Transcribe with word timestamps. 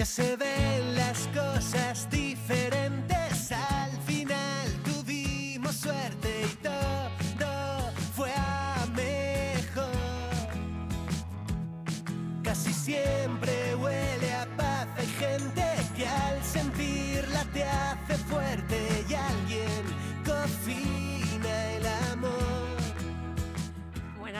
Ya 0.00 0.06
se 0.06 0.34
ven 0.34 0.94
las 0.94 1.28
cosas 1.28 2.08
diferentes. 2.08 2.29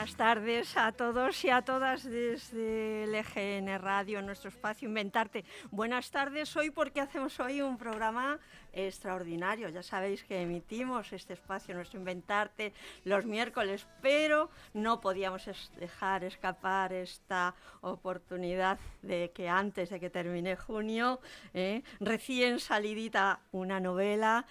Buenas 0.01 0.17
tardes 0.17 0.77
a 0.77 0.91
todos 0.93 1.45
y 1.45 1.51
a 1.51 1.61
todas 1.61 2.03
desde 2.03 3.03
el 3.03 3.13
EGN 3.13 3.79
Radio, 3.79 4.23
nuestro 4.23 4.49
espacio 4.49 4.87
Inventarte. 4.87 5.45
Buenas 5.69 6.09
tardes 6.09 6.57
hoy 6.57 6.71
porque 6.71 7.01
hacemos 7.01 7.39
hoy 7.39 7.61
un 7.61 7.77
programa 7.77 8.39
extraordinario. 8.73 9.69
Ya 9.69 9.83
sabéis 9.83 10.23
que 10.23 10.41
emitimos 10.41 11.13
este 11.13 11.33
espacio, 11.33 11.75
nuestro 11.75 11.99
Inventarte, 11.99 12.73
los 13.03 13.27
miércoles, 13.27 13.85
pero 14.01 14.49
no 14.73 15.01
podíamos 15.01 15.45
dejar 15.77 16.23
escapar 16.23 16.93
esta 16.93 17.53
oportunidad 17.81 18.79
de 19.03 19.29
que 19.35 19.49
antes 19.49 19.91
de 19.91 19.99
que 19.99 20.09
termine 20.09 20.55
junio, 20.55 21.19
eh, 21.53 21.83
recién 21.99 22.59
salidita 22.59 23.41
una 23.51 23.79
novela, 23.79 24.47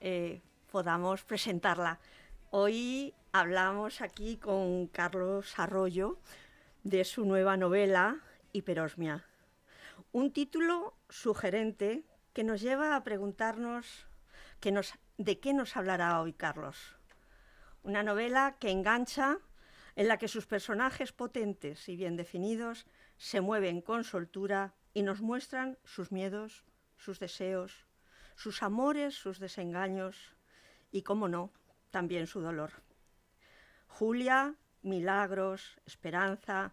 eh, 0.00 0.40
podamos 0.72 1.22
presentarla. 1.22 2.00
Hoy 2.50 3.14
hablamos 3.38 4.00
aquí 4.00 4.36
con 4.36 4.88
Carlos 4.88 5.60
Arroyo 5.60 6.18
de 6.82 7.04
su 7.04 7.24
nueva 7.24 7.56
novela 7.56 8.18
Hiperosmia. 8.52 9.26
Un 10.10 10.32
título 10.32 10.96
sugerente 11.08 12.02
que 12.32 12.42
nos 12.42 12.60
lleva 12.60 12.96
a 12.96 13.04
preguntarnos 13.04 14.08
que 14.58 14.74
de 15.18 15.38
qué 15.38 15.52
nos 15.54 15.76
hablará 15.76 16.20
hoy 16.20 16.32
Carlos. 16.32 16.96
Una 17.84 18.02
novela 18.02 18.56
que 18.58 18.72
engancha, 18.72 19.38
en 19.94 20.08
la 20.08 20.16
que 20.16 20.26
sus 20.26 20.46
personajes 20.46 21.12
potentes 21.12 21.88
y 21.88 21.94
bien 21.94 22.16
definidos 22.16 22.86
se 23.18 23.40
mueven 23.40 23.82
con 23.82 24.02
soltura 24.02 24.74
y 24.94 25.02
nos 25.02 25.20
muestran 25.20 25.78
sus 25.84 26.10
miedos, 26.10 26.64
sus 26.96 27.20
deseos, 27.20 27.86
sus 28.34 28.64
amores, 28.64 29.14
sus 29.14 29.38
desengaños 29.38 30.34
y, 30.90 31.02
cómo 31.02 31.28
no, 31.28 31.52
también 31.92 32.26
su 32.26 32.40
dolor. 32.40 32.87
Julia, 33.88 34.54
Milagros, 34.82 35.78
Esperanza, 35.86 36.72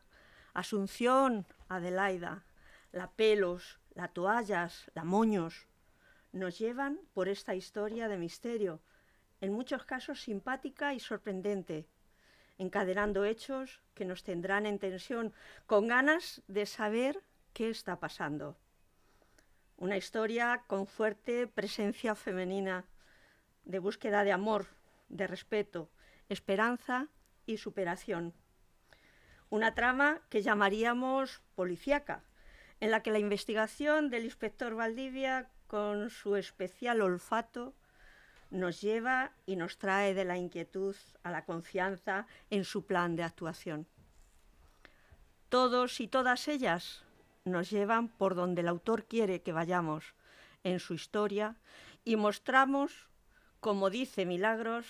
Asunción, 0.53 1.45
Adelaida, 1.67 2.43
la 2.91 3.09
Pelos, 3.11 3.79
la 3.95 4.07
Toallas, 4.07 4.89
la 4.93 5.03
Moños, 5.03 5.65
nos 6.31 6.59
llevan 6.59 6.99
por 7.13 7.27
esta 7.27 7.55
historia 7.55 8.07
de 8.07 8.17
misterio, 8.17 8.81
en 9.41 9.53
muchos 9.53 9.85
casos 9.85 10.21
simpática 10.21 10.93
y 10.93 10.99
sorprendente, 10.99 11.87
encadenando 12.57 13.25
hechos 13.25 13.81
que 13.93 14.05
nos 14.05 14.23
tendrán 14.23 14.65
en 14.65 14.79
tensión, 14.79 15.33
con 15.65 15.87
ganas 15.87 16.41
de 16.47 16.65
saber 16.65 17.21
qué 17.53 17.69
está 17.69 17.99
pasando. 17.99 18.57
Una 19.77 19.97
historia 19.97 20.63
con 20.67 20.87
fuerte 20.87 21.47
presencia 21.47 22.15
femenina, 22.15 22.85
de 23.65 23.79
búsqueda 23.79 24.23
de 24.23 24.31
amor, 24.31 24.67
de 25.09 25.27
respeto, 25.27 25.89
esperanza 26.29 27.07
y 27.45 27.57
superación. 27.57 28.33
Una 29.49 29.75
trama 29.75 30.21
que 30.29 30.41
llamaríamos 30.41 31.41
policíaca, 31.55 32.23
en 32.79 32.91
la 32.91 33.01
que 33.01 33.11
la 33.11 33.19
investigación 33.19 34.09
del 34.09 34.25
inspector 34.25 34.75
Valdivia, 34.75 35.49
con 35.67 36.09
su 36.09 36.35
especial 36.35 37.01
olfato, 37.01 37.73
nos 38.49 38.81
lleva 38.81 39.31
y 39.45 39.55
nos 39.55 39.77
trae 39.77 40.13
de 40.13 40.25
la 40.25 40.37
inquietud 40.37 40.95
a 41.23 41.31
la 41.31 41.45
confianza 41.45 42.27
en 42.49 42.63
su 42.63 42.85
plan 42.85 43.15
de 43.15 43.23
actuación. 43.23 43.87
Todos 45.49 45.99
y 45.99 46.07
todas 46.07 46.47
ellas 46.47 47.03
nos 47.43 47.69
llevan 47.69 48.07
por 48.07 48.35
donde 48.35 48.61
el 48.61 48.67
autor 48.67 49.05
quiere 49.05 49.41
que 49.41 49.53
vayamos 49.53 50.15
en 50.63 50.79
su 50.79 50.93
historia 50.93 51.55
y 52.03 52.15
mostramos, 52.15 53.07
como 53.59 53.89
dice 53.89 54.25
Milagros, 54.25 54.85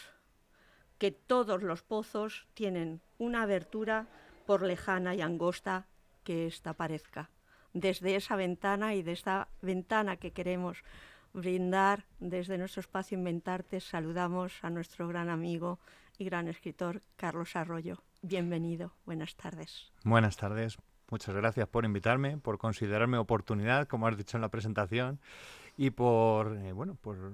que 0.97 1.11
todos 1.11 1.63
los 1.63 1.83
pozos 1.83 2.47
tienen 2.53 3.01
una 3.17 3.43
abertura 3.43 4.07
por 4.45 4.61
lejana 4.61 5.15
y 5.15 5.21
angosta 5.21 5.87
que 6.23 6.47
ésta 6.47 6.73
parezca. 6.73 7.29
Desde 7.73 8.15
esa 8.15 8.35
ventana 8.35 8.95
y 8.95 9.03
de 9.03 9.11
esta 9.11 9.49
ventana 9.61 10.17
que 10.17 10.31
queremos 10.31 10.83
brindar 11.33 12.05
desde 12.19 12.57
nuestro 12.57 12.79
espacio 12.79 13.17
Inventarte, 13.17 13.81
saludamos 13.81 14.53
a 14.63 14.69
nuestro 14.69 15.07
gran 15.07 15.29
amigo 15.29 15.79
y 16.17 16.25
gran 16.25 16.47
escritor 16.47 17.01
Carlos 17.17 17.55
Arroyo. 17.55 18.01
Bienvenido, 18.21 18.93
buenas 19.05 19.35
tardes. 19.35 19.91
Buenas 20.03 20.37
tardes, 20.37 20.77
muchas 21.11 21.35
gracias 21.35 21.67
por 21.67 21.83
invitarme, 21.83 22.37
por 22.37 22.57
considerarme 22.57 23.17
oportunidad, 23.17 23.87
como 23.87 24.07
has 24.07 24.17
dicho 24.17 24.37
en 24.37 24.41
la 24.41 24.49
presentación, 24.49 25.19
y 25.77 25.89
por, 25.89 26.55
eh, 26.57 26.71
bueno, 26.71 26.95
por, 26.95 27.33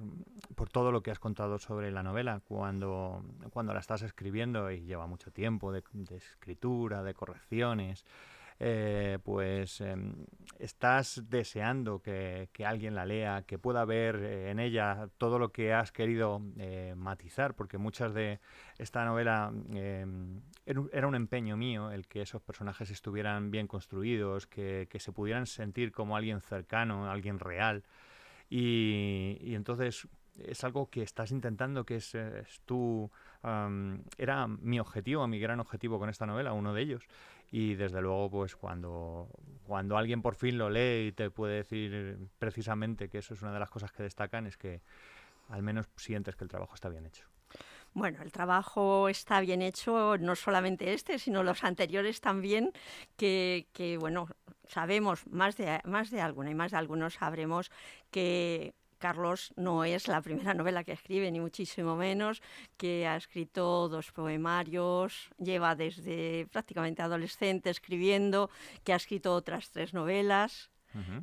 por 0.56 0.70
todo 0.70 0.92
lo 0.92 1.04
que 1.04 1.12
has 1.12 1.20
contado 1.20 1.60
sobre 1.60 1.92
la 1.92 2.02
novela 2.04 2.42
cuando, 2.48 3.24
cuando 3.52 3.74
la 3.74 3.80
estás 3.80 4.02
escribiendo 4.02 4.72
y 4.72 4.82
lleva 4.82 5.06
mucho 5.08 5.32
tiempo 5.32 5.72
de, 5.72 5.84
escritura, 6.16 7.04
de 7.04 7.14
correcciones. 7.14 8.04
eh, 8.64 9.18
pues 9.24 9.82
em, 9.82 10.14
estás 10.60 11.24
deseando 11.30 12.00
que, 12.00 12.50
que 12.54 12.64
alguien 12.64 12.94
la 12.94 13.06
lea, 13.06 13.44
que 13.48 13.58
pueda 13.58 13.86
ver 13.86 14.18
eh, 14.18 14.52
en 14.52 14.60
ella 14.60 15.10
todo 15.18 15.40
lo 15.40 15.52
que 15.52 15.74
has 15.74 15.92
querido 15.92 16.42
eh, 16.58 16.94
matizar, 16.96 17.56
porque 17.56 17.80
muchas 17.80 18.14
de 18.14 18.40
esta 18.78 19.04
novela 19.04 19.52
em, 19.74 20.42
era 20.66 21.08
un 21.08 21.16
empeño 21.16 21.58
mío 21.58 21.92
el 21.92 22.08
que 22.08 22.22
esos 22.22 22.42
personajes 22.44 22.92
estuvieran 22.92 23.50
bien 23.50 23.66
construidos, 23.68 24.46
que, 24.46 24.88
que 24.92 25.00
se 25.00 25.12
pudieran 25.12 25.48
sentir 25.48 25.92
como 25.92 26.16
alguien 26.16 26.40
cercano, 26.42 27.10
alguien 27.10 27.40
real. 27.40 27.84
Y, 28.52 29.56
entonces 29.56 30.10
es 30.38 30.64
algo 30.66 30.90
que 30.90 31.04
estás 31.04 31.32
intentando, 31.32 31.86
que 31.86 31.96
es, 31.96 32.14
eh, 32.16 32.44
tu... 32.66 33.10
am, 33.44 34.04
era 34.18 34.46
mi 34.48 34.78
objetivo, 34.80 35.26
mi 35.28 35.40
gran 35.40 35.62
objetivo 35.62 35.98
con 35.98 36.10
esta 36.10 36.26
novela, 36.26 36.52
uno 36.52 36.74
de 36.74 36.82
ellos. 36.82 37.04
Y 37.50 37.76
desde 37.76 38.02
luego, 38.02 38.30
pues 38.30 38.58
cuando, 38.58 39.30
cuando 39.66 39.98
alguien 39.98 40.22
por 40.22 40.36
fin 40.36 40.58
lo 40.58 40.70
lee 40.70 41.08
y 41.08 41.12
te 41.14 41.30
puede 41.32 41.56
decir 41.56 42.18
precisamente 42.40 43.08
que 43.08 43.20
eso 43.20 43.34
es 43.34 43.42
una 43.42 43.54
de 43.54 43.60
las 43.60 43.70
cosas 43.70 43.94
que 43.94 44.04
destacan, 44.04 44.48
es 44.48 44.58
que 44.58 44.82
al 45.48 45.64
menos 45.64 45.88
sientes 45.96 46.36
que 46.36 46.44
el 46.44 46.50
trabajo 46.50 46.76
está 46.76 46.90
bien 46.90 47.06
hecho. 47.06 47.31
Bueno, 47.94 48.22
el 48.24 48.32
trabajo 48.32 49.10
está 49.10 49.42
bien 49.42 49.62
hecho, 49.62 50.18
no 50.18 50.36
solamente 50.36 50.94
este, 50.94 51.20
sino 51.20 51.44
los 51.44 51.64
anteriores 51.64 52.22
también, 52.22 52.72
que, 53.18 53.68
que, 53.74 53.98
bueno, 53.98 54.28
sabemos, 54.68 55.28
más 55.28 55.58
de, 55.58 55.82
más 55.84 56.10
de 56.10 56.22
alguna 56.22 56.52
y 56.52 56.56
más 56.56 56.72
de 56.72 56.78
algunos 56.78 57.16
sabremos 57.16 57.70
que 58.10 58.74
Carlos 59.02 59.52
no 59.58 59.84
es 59.84 60.08
la 60.08 60.22
primera 60.22 60.54
novela 60.54 60.86
que 60.86 60.94
escribe, 60.94 61.30
ni 61.32 61.42
muchísimo 61.42 61.98
menos, 61.98 62.42
que 62.78 63.08
ha 63.08 63.18
escrito 63.18 63.90
dos 63.90 64.14
poemarios, 64.14 65.30
lleva 65.38 65.76
desde 65.76 66.48
prácticamente 66.52 67.02
adolescente 67.02 67.70
escribiendo, 67.70 68.50
que 68.86 68.94
ha 68.94 68.98
escrito 68.98 69.34
otras 69.34 69.72
tres 69.72 69.94
novelas. 69.94 70.70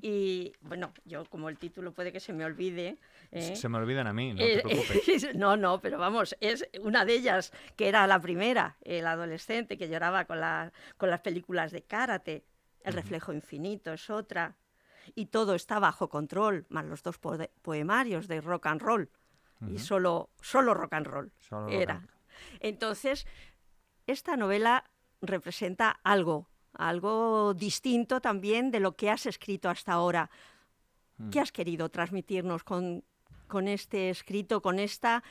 Y 0.01 0.55
bueno, 0.63 0.95
yo 1.05 1.27
como 1.27 1.51
el 1.51 1.59
título 1.59 1.93
puede 1.93 2.11
que 2.11 2.21
se 2.21 2.33
me 2.33 2.47
olvide. 2.47 2.97
Se- 3.33 3.53
¿eh? 3.53 3.57
Se 3.57 3.69
me 3.69 3.79
olvidan 3.79 4.07
a 4.07 4.13
mí, 4.13 4.33
no 4.35 4.41
Eh, 4.41 4.57
te 4.57 4.63
preocupes. 4.63 5.35
no, 5.37 5.57
no, 5.57 5.81
pero 5.81 5.99
vamos, 5.99 6.37
es 6.41 6.67
una 6.83 7.05
de 7.05 7.15
ellas, 7.15 7.53
que 7.77 7.89
era 7.89 8.07
la 8.07 8.21
primera, 8.21 8.77
el 8.83 9.07
adolescente 9.07 9.77
que 9.77 9.89
lloraba 9.89 10.25
con, 10.25 10.41
la- 10.41 10.73
con 10.97 11.11
las 11.11 11.21
películas 11.21 11.73
de 11.73 11.83
karate. 11.83 12.45
El 12.83 12.95
reflejo 12.95 13.33
infinito 13.33 13.93
es 13.93 14.09
otra. 14.09 14.57
Y 15.15 15.27
todo 15.27 15.55
está 15.55 15.79
bajo 15.79 16.09
control, 16.09 16.67
más 16.69 16.85
los 16.85 17.03
dos 17.03 17.19
poemarios 17.19 18.29
de 18.29 18.41
rock 18.41 18.67
and 18.67 18.81
roll. 18.83 19.11
Y 19.69 19.79
solo, 19.79 20.31
solo 20.41 20.73
rock 20.73 20.93
and 20.93 21.07
roll 21.07 21.33
Solo 21.39 21.69
era. 21.69 22.07
Entonces, 22.61 23.27
esta 24.07 24.37
novela 24.37 24.85
representa 25.21 25.99
algo, 26.05 26.49
algo 26.75 27.53
distinto 27.55 28.21
también 28.21 28.71
de 28.71 28.79
lo 28.81 28.95
que 28.97 29.11
has 29.11 29.27
escrito 29.27 29.69
hasta 29.69 29.93
ahora. 29.93 30.31
¿Qué 31.33 31.41
Mm. 31.41 31.43
has 31.43 31.51
querido 31.53 31.89
transmitirnos 31.89 32.63
con, 32.63 33.03
con 33.49 33.67
este 33.67 34.11
escrito, 34.11 34.63
con 34.63 34.79
esta, 34.79 35.23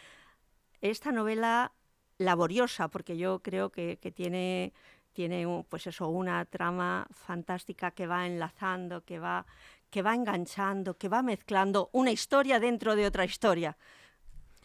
esta 0.81 1.11
novela 1.11 1.71
laboriosa? 2.17 2.89
Porque 2.89 3.17
yo 3.17 3.39
creo 3.39 3.69
que, 3.69 3.97
que 4.01 4.11
tiene, 4.11 4.73
tiene 5.13 5.45
pues 5.69 5.87
eso, 5.87 6.09
una 6.09 6.43
trama 6.45 7.07
fantástica 7.11 7.91
que 7.91 8.07
va 8.07 8.25
enlazando, 8.25 9.05
que 9.05 9.19
va, 9.19 9.45
que 9.89 10.01
va 10.01 10.13
enganchando, 10.15 10.97
que 10.97 11.07
va 11.09 11.21
mezclando 11.21 11.89
una 11.93 12.11
historia 12.11 12.59
dentro 12.59 12.95
de 12.95 13.05
otra 13.05 13.23
historia. 13.25 13.77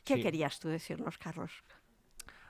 ¿Qué 0.04 0.16
Sí. 0.16 0.22
querías 0.22 0.58
tú 0.58 0.68
decirnos, 0.68 1.16
Carlos? 1.18 1.52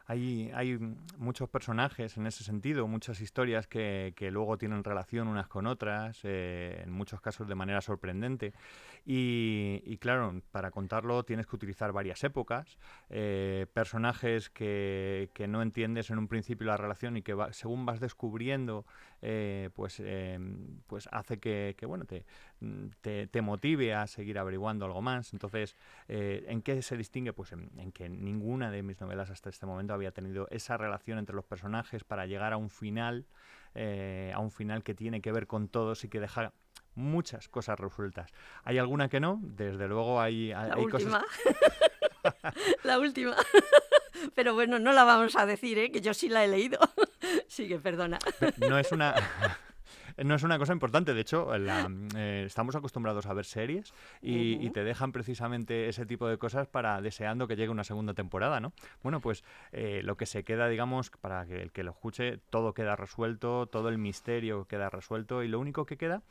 Hay, 0.06 0.50
hay 0.54 0.78
muchos 1.18 1.48
personajes 1.48 2.16
en 2.16 2.26
ese 2.26 2.44
sentido, 2.44 2.86
muchas 2.88 3.20
historias 3.20 3.66
que, 3.66 4.12
que 4.16 4.30
luego 4.30 4.58
tienen 4.58 4.84
relación 4.84 5.28
unas 5.28 5.48
con 5.48 5.66
otras, 5.66 6.20
eh, 6.24 6.82
en 6.84 6.92
muchos 6.92 7.20
casos 7.20 7.48
de 7.48 7.54
manera 7.54 7.80
sorprendente. 7.80 8.52
Y, 9.04 9.82
y, 9.84 9.98
claro, 9.98 10.40
para 10.50 10.70
contarlo 10.70 11.24
tienes 11.24 11.46
que 11.46 11.56
utilizar 11.56 11.92
varias 11.92 12.22
épocas, 12.24 12.78
eh, 13.10 13.66
personajes 13.72 14.50
que, 14.50 15.30
que, 15.34 15.48
no 15.48 15.62
entiendes 15.62 16.10
en 16.10 16.18
un 16.18 16.28
principio 16.28 16.66
la 16.66 16.76
relación 16.76 17.16
y 17.16 17.22
que 17.22 17.36
según 17.50 17.84
vas 17.84 18.00
descubriendo, 18.00 18.86
eh, 19.22 19.70
pues, 19.74 20.00
em, 20.00 20.80
pues 20.86 21.08
hace 21.12 21.38
que, 21.38 21.74
que 21.78 21.86
bueno, 21.86 22.04
te, 22.04 22.24
te, 23.00 23.26
te, 23.28 23.40
motive 23.40 23.94
a 23.94 24.06
seguir 24.06 24.38
averiguando 24.38 24.84
algo 24.84 25.00
más. 25.00 25.32
Entonces, 25.32 25.76
¿en 26.08 26.60
qué 26.62 26.82
se 26.82 26.96
distingue? 26.96 27.32
Pues 27.32 27.52
en, 27.52 27.70
en 27.78 27.92
que 27.92 28.08
ninguna 28.08 28.70
de 28.70 28.82
mis 28.82 29.00
novelas 29.00 29.30
hasta 29.30 29.48
este 29.48 29.66
momento 29.66 29.94
había 29.94 30.12
tenido 30.12 30.48
esa 30.50 30.76
relación 30.76 31.18
entre 31.18 31.34
los 31.34 31.44
personajes 31.44 32.04
para 32.04 32.26
llegar 32.26 32.52
a 32.52 32.56
un 32.56 32.70
final, 32.70 33.26
eh, 33.74 34.32
a 34.34 34.40
un 34.40 34.50
final 34.50 34.82
que 34.82 34.94
tiene 34.94 35.20
que 35.20 35.32
ver 35.32 35.46
con 35.46 35.68
todos 35.68 36.04
y 36.04 36.08
que 36.08 36.20
deja 36.20 36.52
muchas 36.94 37.48
cosas 37.48 37.78
resueltas. 37.78 38.30
¿Hay 38.64 38.78
alguna 38.78 39.08
que 39.08 39.20
no? 39.20 39.40
Desde 39.42 39.88
luego 39.88 40.20
hay, 40.20 40.48
la 40.48 40.74
hay 40.74 40.84
última. 40.84 41.20
cosas... 41.20 41.54
la 42.84 42.98
última. 42.98 43.36
Pero 44.34 44.54
bueno, 44.54 44.78
no 44.78 44.92
la 44.92 45.04
vamos 45.04 45.36
a 45.36 45.46
decir, 45.46 45.78
¿eh? 45.78 45.90
que 45.90 46.00
yo 46.00 46.14
sí 46.14 46.28
la 46.28 46.44
he 46.44 46.48
leído. 46.48 46.78
Sigue, 47.48 47.78
perdona. 47.78 48.18
No 48.58 48.78
es 48.78 48.92
una... 48.92 49.14
no 50.16 50.34
es 50.34 50.42
una 50.42 50.58
cosa 50.58 50.72
importante. 50.72 51.14
De 51.14 51.20
hecho, 51.20 51.56
la, 51.58 51.90
eh, 52.16 52.44
estamos 52.46 52.76
acostumbrados 52.76 53.26
a 53.26 53.32
ver 53.32 53.44
series 53.44 53.92
y, 54.20 54.56
uh 54.56 54.58
-huh. 54.58 54.66
y, 54.66 54.70
te 54.70 54.84
dejan 54.84 55.12
precisamente 55.12 55.88
ese 55.88 56.06
tipo 56.06 56.28
de 56.28 56.38
cosas 56.38 56.66
para 56.66 57.00
deseando 57.00 57.46
que 57.48 57.56
llegue 57.56 57.70
una 57.70 57.84
segunda 57.84 58.14
temporada, 58.14 58.60
¿no? 58.60 58.72
Bueno, 59.02 59.20
pues 59.20 59.44
eh, 59.72 60.00
lo 60.04 60.16
que 60.16 60.26
se 60.26 60.44
queda, 60.44 60.68
digamos, 60.68 61.10
para 61.10 61.46
que 61.46 61.62
el 61.62 61.72
que 61.72 61.82
lo 61.82 61.92
escuche, 61.92 62.38
todo 62.50 62.74
queda 62.74 62.96
resuelto, 62.96 63.66
todo 63.66 63.88
el 63.88 63.98
misterio 63.98 64.66
queda 64.66 64.90
resuelto 64.90 65.42
y 65.42 65.48
lo 65.48 65.60
único 65.60 65.86
que 65.86 65.96
queda, 65.96 66.22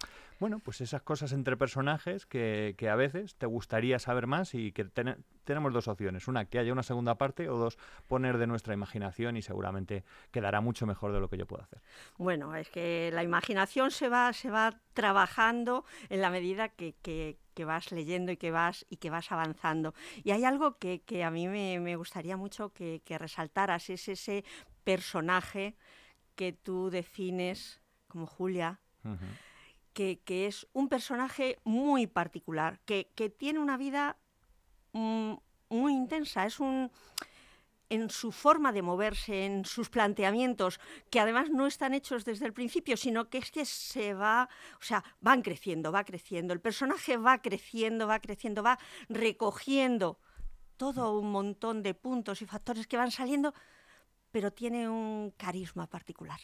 bueno, 0.42 0.58
pues 0.58 0.82
esas 0.82 1.04
cosas 1.04 1.34
entre 1.34 1.56
personajes 1.56 2.26
que, 2.26 2.74
que 2.76 2.90
a 2.90 2.96
veces 2.96 3.36
te 3.36 3.46
gustaría 3.46 4.00
saber 4.00 4.26
más 4.26 4.56
y 4.56 4.72
que 4.72 4.86
ten 4.86 5.24
tenemos 5.44 5.72
dos 5.72 5.88
opciones. 5.88 6.28
Una, 6.28 6.46
que 6.46 6.58
haya 6.58 6.74
una 6.74 6.82
segunda 6.82 7.14
parte 7.14 7.48
o 7.48 7.58
dos, 7.58 7.78
poner 8.08 8.40
de 8.40 8.48
nuestra 8.48 8.74
imaginación 8.74 9.38
y 9.38 9.44
seguramente 9.44 10.04
quedará 10.32 10.60
mucho 10.60 10.88
mejor 10.88 11.14
de 11.14 11.20
lo 11.20 11.30
que 11.30 11.38
yo 11.38 11.46
puedo 11.46 11.62
hacer. 11.62 11.80
Bueno, 12.18 12.56
es 12.56 12.70
que 12.70 13.12
la 13.14 13.22
imaginación 13.22 13.92
se 13.92 14.10
va, 14.10 14.34
se 14.34 14.50
va 14.50 14.80
trabajando 14.94 15.86
en 16.10 16.22
la 16.22 16.32
medida 16.32 16.70
que, 16.70 16.96
que, 17.04 17.38
que 17.54 17.64
vas 17.64 17.92
leyendo 17.92 18.32
y 18.32 18.38
que 18.38 18.50
vas, 18.50 18.88
y 18.90 18.98
que 18.98 19.12
vas 19.12 19.32
avanzando. 19.32 19.94
Y 20.24 20.32
hay 20.32 20.44
algo 20.44 20.80
que, 20.80 21.02
que 21.02 21.24
a 21.24 21.30
mí 21.30 21.48
me, 21.50 21.80
me 21.80 21.96
gustaría 21.98 22.36
mucho 22.36 22.74
que, 22.74 23.04
que 23.06 23.20
resaltaras, 23.20 23.92
es 23.92 24.08
ese 24.08 24.44
personaje 24.84 25.76
que 26.36 26.52
tú 26.52 26.90
defines 26.90 27.80
como 28.08 28.26
Julia. 28.26 28.80
Uh 29.04 29.10
-huh. 29.10 29.51
Que, 29.94 30.20
es 30.48 30.68
un 30.74 30.88
personaje 30.88 31.60
muy 31.64 32.08
particular, 32.08 32.80
que, 32.86 33.12
que 33.14 33.30
tiene 33.30 33.60
una 33.60 33.78
vida 33.78 34.18
mm, 34.94 35.34
muy 35.70 35.94
intensa, 35.94 36.46
es 36.46 36.60
un 36.60 36.92
en 37.92 38.10
su 38.10 38.32
forma 38.32 38.72
de 38.72 38.82
moverse, 38.82 39.46
en 39.46 39.66
sus 39.66 39.90
planteamientos, 39.90 40.80
que 41.10 41.20
además 41.20 41.50
no 41.50 41.68
están 41.68 41.94
hechos 41.94 42.24
desde 42.24 42.46
el 42.46 42.54
principio, 42.54 42.96
sino 42.96 43.30
que 43.30 43.40
es 43.40 43.52
que 43.52 43.66
se 43.66 44.14
va, 44.14 44.48
o 44.80 44.82
sea, 44.82 45.04
van 45.20 45.42
creciendo, 45.42 45.92
va 45.92 46.06
creciendo, 46.06 46.54
el 46.54 46.62
personaje 46.62 47.18
va 47.18 47.42
creciendo, 47.42 48.08
va 48.08 48.22
creciendo, 48.22 48.64
va 48.64 48.80
recogiendo 49.10 50.20
todo 50.78 51.20
un 51.20 51.34
montón 51.34 51.84
de 51.84 51.94
puntos 51.94 52.42
y 52.42 52.46
factores 52.46 52.88
que 52.88 52.96
van 52.96 53.12
saliendo, 53.12 53.54
pero 54.32 54.54
tiene 54.54 54.88
un 54.88 55.34
carisma 55.36 55.86
particular. 55.86 56.40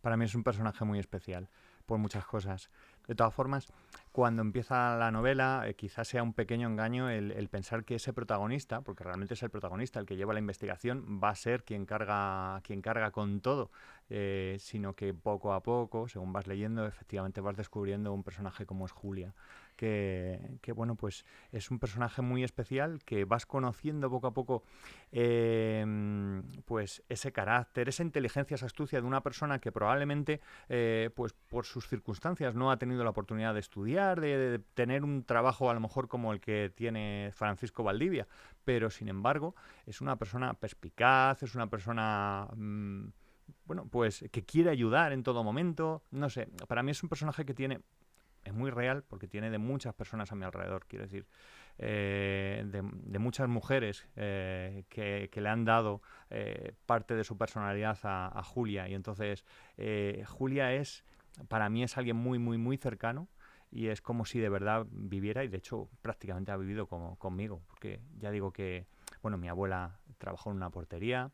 Para 0.00 0.16
mí 0.16 0.24
es 0.24 0.34
un 0.34 0.42
personaje 0.42 0.86
muy 0.86 0.98
especial 0.98 1.50
por 1.86 1.98
muchas 1.98 2.26
cosas. 2.26 2.70
De 3.06 3.14
todas 3.14 3.32
formas, 3.32 3.72
cuando 4.10 4.42
empieza 4.42 4.96
la 4.96 5.10
novela, 5.10 5.62
eh, 5.66 5.74
quizás 5.74 6.08
sea 6.08 6.22
un 6.22 6.32
pequeño 6.32 6.68
engaño 6.68 7.08
el, 7.08 7.30
el, 7.30 7.48
pensar 7.48 7.84
que 7.84 7.94
ese 7.94 8.12
protagonista, 8.12 8.80
porque 8.80 9.04
realmente 9.04 9.34
es 9.34 9.42
el 9.42 9.50
protagonista 9.50 10.00
el 10.00 10.06
que 10.06 10.16
lleva 10.16 10.32
la 10.32 10.40
investigación, 10.40 11.20
va 11.22 11.30
a 11.30 11.36
ser 11.36 11.62
quien 11.62 11.86
carga, 11.86 12.60
quien 12.62 12.82
carga 12.82 13.12
con 13.12 13.40
todo, 13.40 13.70
eh, 14.10 14.56
sino 14.58 14.94
que 14.94 15.14
poco 15.14 15.52
a 15.52 15.62
poco, 15.62 16.08
según 16.08 16.32
vas 16.32 16.46
leyendo, 16.46 16.86
efectivamente 16.86 17.40
vas 17.40 17.56
descubriendo 17.56 18.12
un 18.12 18.22
personaje 18.24 18.66
como 18.66 18.86
es 18.86 18.92
Julia, 18.92 19.34
que, 19.76 20.72
bueno, 20.74 20.96
pues 20.96 21.24
es 21.52 21.70
un 21.70 21.78
personaje 21.78 22.22
muy 22.22 22.42
especial 22.42 22.98
que 23.04 23.24
vas 23.24 23.46
conociendo 23.46 24.10
poco 24.10 24.26
a 24.26 24.34
poco, 24.34 24.64
eh, 25.12 25.84
pues 26.64 27.02
ese 27.08 27.32
carácter, 27.32 27.88
esa 27.88 28.02
inteligencia, 28.02 28.54
esa 28.54 28.66
astucia 28.66 29.00
de 29.00 29.06
una 29.06 29.22
persona 29.22 29.58
que 29.58 29.70
probablemente, 29.70 30.40
eh, 30.68 31.10
pues 31.14 31.32
por 31.32 31.64
sus 31.64 31.88
circunstancias 31.88 32.54
no 32.54 32.70
ha 32.70 32.78
tenido 32.78 33.04
la 33.04 33.10
oportunidad 33.10 33.54
de 33.54 33.60
estudiar, 33.60 34.20
de, 34.20 34.60
tener 34.74 35.04
un 35.04 35.24
trabajo 35.24 35.70
a 35.70 35.74
lo 35.74 35.80
mejor 35.80 36.08
como 36.08 36.32
el 36.32 36.40
que 36.40 36.72
tiene 36.74 37.30
Francisco 37.34 37.84
Valdivia, 37.84 38.26
pero 38.64 38.90
sin 38.90 39.08
embargo 39.08 39.54
es 39.86 40.00
una 40.00 40.16
persona 40.16 40.54
perspicaz, 40.54 41.42
es 41.42 41.54
una 41.54 41.68
persona... 41.68 42.48
Mmm, 42.56 43.08
bueno, 43.64 43.86
pues 43.90 44.24
que 44.30 44.44
quiere 44.44 44.70
ayudar 44.70 45.12
en 45.12 45.22
todo 45.22 45.44
momento, 45.44 46.02
no 46.10 46.30
sé, 46.30 46.48
para 46.68 46.82
mí 46.82 46.90
es 46.90 47.02
un 47.02 47.08
personaje 47.08 47.44
que 47.44 47.54
tiene, 47.54 47.80
es 48.46 48.54
muy 48.54 48.70
real 48.70 49.02
porque 49.02 49.26
tiene 49.26 49.50
de 49.50 49.58
muchas 49.58 49.94
personas 49.94 50.32
a 50.32 50.34
mi 50.34 50.44
alrededor, 50.44 50.86
quiero 50.86 51.04
decir, 51.04 51.26
eh, 51.78 52.64
de, 52.66 53.18
muchas 53.18 53.48
mujeres 53.48 54.06
eh, 54.16 54.84
que, 54.88 55.28
le 55.34 55.48
han 55.48 55.64
dado 55.64 56.00
eh, 56.30 56.72
parte 56.86 57.14
de 57.14 57.24
su 57.24 57.36
personalidad 57.36 57.98
a, 58.04 58.42
Julia 58.42 58.88
y 58.88 58.94
entonces 58.94 59.44
Julia 60.26 60.72
es, 60.72 61.04
para 61.48 61.68
mí 61.68 61.82
es 61.82 61.96
alguien 61.98 62.16
muy, 62.16 62.38
muy, 62.38 62.56
muy 62.56 62.76
cercano 62.76 63.28
y 63.70 63.88
es 63.88 64.00
como 64.00 64.24
si 64.24 64.38
de 64.38 64.48
verdad 64.48 64.86
viviera 64.90 65.44
y 65.44 65.48
de 65.48 65.58
hecho 65.58 65.88
prácticamente 66.00 66.52
ha 66.52 66.56
vivido 66.56 66.86
como, 66.86 67.16
conmigo, 67.16 67.62
porque 67.66 68.00
ya 68.18 68.30
digo 68.30 68.52
que, 68.52 68.86
bueno, 69.22 69.36
mi 69.36 69.48
abuela 69.48 69.98
trabajó 70.18 70.50
en 70.50 70.56
una 70.56 70.70
portería, 70.70 71.32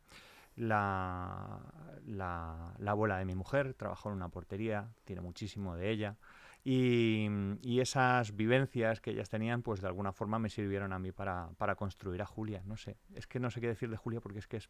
la, 0.55 1.59
la, 2.05 2.73
abuela 2.85 3.17
de 3.17 3.25
mi 3.25 3.35
mujer 3.35 3.73
trabajó 3.73 4.09
en 4.09 4.15
una 4.15 4.29
portería, 4.29 4.89
tiene 5.03 5.21
muchísimo 5.21 5.75
de 5.75 5.89
ella. 5.89 6.17
Y, 6.63 7.27
y, 7.61 7.81
esas 7.81 8.35
vivencias 8.35 9.01
que 9.01 9.11
ellas 9.11 9.29
tenían, 9.29 9.63
pues 9.63 9.81
de 9.81 9.87
alguna 9.87 10.13
forma 10.13 10.39
me 10.39 10.49
sirvieron 10.49 10.93
a 10.93 10.99
mí 10.99 11.11
para, 11.11 11.49
para, 11.57 11.75
construir 11.75 12.21
a 12.21 12.25
Julia. 12.25 12.61
No 12.65 12.77
sé, 12.77 12.95
es 13.15 13.27
que 13.27 13.39
no 13.39 13.51
sé 13.51 13.59
qué 13.59 13.67
decir 13.67 13.89
de 13.89 13.97
Julia 13.97 14.21
porque 14.21 14.39
es 14.39 14.47
que 14.47 14.57
es, 14.57 14.69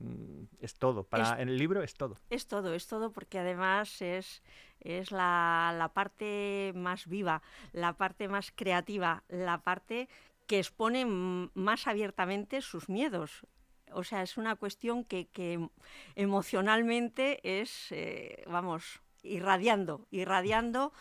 mm, 0.00 0.44
es 0.60 0.74
todo. 0.74 1.04
Para, 1.04 1.34
es, 1.34 1.38
en 1.38 1.48
el 1.48 1.56
libro 1.56 1.82
es 1.82 1.94
todo. 1.94 2.18
Es 2.28 2.48
todo, 2.48 2.74
es 2.74 2.88
todo 2.88 3.12
porque 3.12 3.38
además 3.38 4.02
es, 4.02 4.42
es 4.80 5.12
la, 5.12 5.72
la 5.78 5.90
parte 5.90 6.72
más 6.74 7.06
viva, 7.06 7.40
la 7.72 7.92
parte 7.92 8.26
más 8.26 8.50
creativa, 8.50 9.22
la 9.28 9.62
parte 9.62 10.08
que 10.48 10.58
expone 10.58 11.06
más 11.06 11.86
abiertamente 11.86 12.62
sus 12.62 12.88
miedos, 12.88 13.46
o 13.92 14.04
sea, 14.04 14.22
es 14.22 14.36
una 14.36 14.56
cuestión 14.56 15.04
que, 15.04 15.26
que 15.28 15.68
emocionalmente 16.16 17.40
es, 17.60 17.92
eh, 17.92 18.44
vamos, 18.46 19.00
irradiando, 19.22 20.06
irradiando 20.10 20.92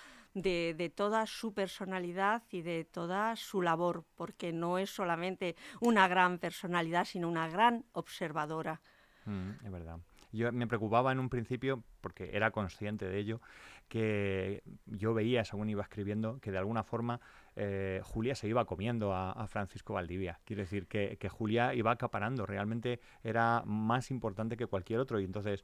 de, 0.41 0.93
toda 0.95 1.25
su 1.25 1.53
personalidad 1.53 2.43
y 2.51 2.61
de 2.61 2.85
toda 2.85 3.35
su 3.35 3.61
labor, 3.61 4.05
porque 4.15 4.51
no 4.53 4.77
es 4.77 4.89
solamente 4.89 5.55
una 5.79 6.07
gran 6.07 6.39
personalidad, 6.39 7.05
sino 7.05 7.27
una 7.27 7.47
gran 7.47 7.85
observadora. 7.93 8.81
Mm, 9.25 9.49
es 9.65 9.71
verdad. 9.71 9.99
Yo 10.31 10.51
me 10.51 10.67
preocupaba 10.67 11.11
en 11.11 11.19
un 11.19 11.29
principio, 11.29 11.83
porque 12.01 12.29
era 12.33 12.51
consciente 12.51 13.05
de 13.07 13.17
ello, 13.17 13.41
que 13.87 14.61
yo 14.85 15.13
veía, 15.13 15.45
según 15.45 15.69
iba 15.69 15.81
escribiendo, 15.81 16.39
que 16.41 16.51
de 16.51 16.57
alguna 16.57 16.83
forma 16.83 17.21
eh, 17.55 18.01
Julia 18.03 18.35
se 18.35 18.47
iba 18.47 18.65
comiendo 18.65 19.13
a, 19.13 19.47
Francisco 19.47 19.93
Valdivia. 19.93 20.39
Quiero 20.43 20.61
decir 20.61 20.87
que, 20.87 21.17
que, 21.17 21.29
Julia 21.29 21.73
iba 21.73 21.91
acaparando, 21.91 22.45
realmente 22.45 22.99
era 23.23 23.63
más 23.65 24.11
importante 24.11 24.57
que 24.57 24.67
cualquier 24.67 24.99
otro 24.99 25.19
y 25.19 25.23
entonces 25.23 25.63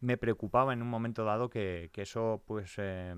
me 0.00 0.16
preocupaba 0.16 0.72
en 0.72 0.80
un 0.82 0.88
momento 0.88 1.24
dado 1.24 1.50
que, 1.50 1.90
que 1.92 2.02
eso, 2.02 2.42
pues, 2.46 2.74
eh, 2.78 3.14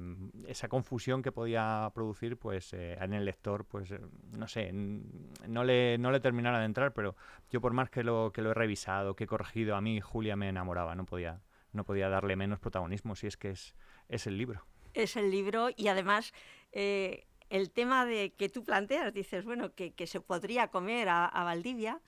esa 0.47 0.69
confusión 0.69 1.23
que 1.23 1.31
podía 1.31 1.91
producir, 1.95 2.37
pues, 2.37 2.73
eh, 2.73 2.99
en 3.01 3.13
el 3.13 3.25
lector, 3.25 3.65
pues, 3.65 3.95
no 4.33 4.49
sé, 4.49 4.71
no 4.73 5.65
le, 5.65 5.97
no 5.99 6.11
le 6.11 6.21
terminara 6.21 6.59
de 6.59 6.67
entrar, 6.67 6.93
pero 6.93 7.17
yo 7.51 7.61
por 7.61 7.73
más 7.73 7.89
que 7.89 8.03
lo, 8.03 8.33
que 8.33 8.43
lo 8.43 8.51
he 8.51 8.55
revisado, 8.55 9.15
que 9.15 9.25
he 9.25 9.29
corregido, 9.29 9.77
a 9.77 9.81
mí 9.81 10.01
Julia 10.01 10.35
me 10.35 10.49
enamoraba, 10.49 10.95
no 10.97 11.07
podía, 11.07 11.41
no 11.73 11.85
podía 11.85 12.09
darle 12.09 12.35
menos 12.35 12.59
protagonismo, 12.59 13.15
si 13.15 13.29
es 13.29 13.37
que 13.37 13.51
es, 13.51 13.77
es 14.09 14.27
el 14.27 14.37
libro. 14.37 14.67
Es 14.95 15.17
el 15.17 15.31
libro 15.31 15.69
y 15.77 15.89
además... 15.89 16.33
Eh 16.73 17.27
el 17.53 17.71
tema 17.71 18.07
de 18.07 18.33
que 18.33 18.49
tú 18.49 18.65
planteas, 18.65 19.13
dices, 19.13 19.45
bueno, 19.45 19.75
que, 19.75 19.93
que 19.93 20.07
se 20.07 20.23
podría 20.23 20.69
comer 20.69 21.11
a, 21.11 21.27
a, 21.27 21.45
Valdivia, 21.45 22.01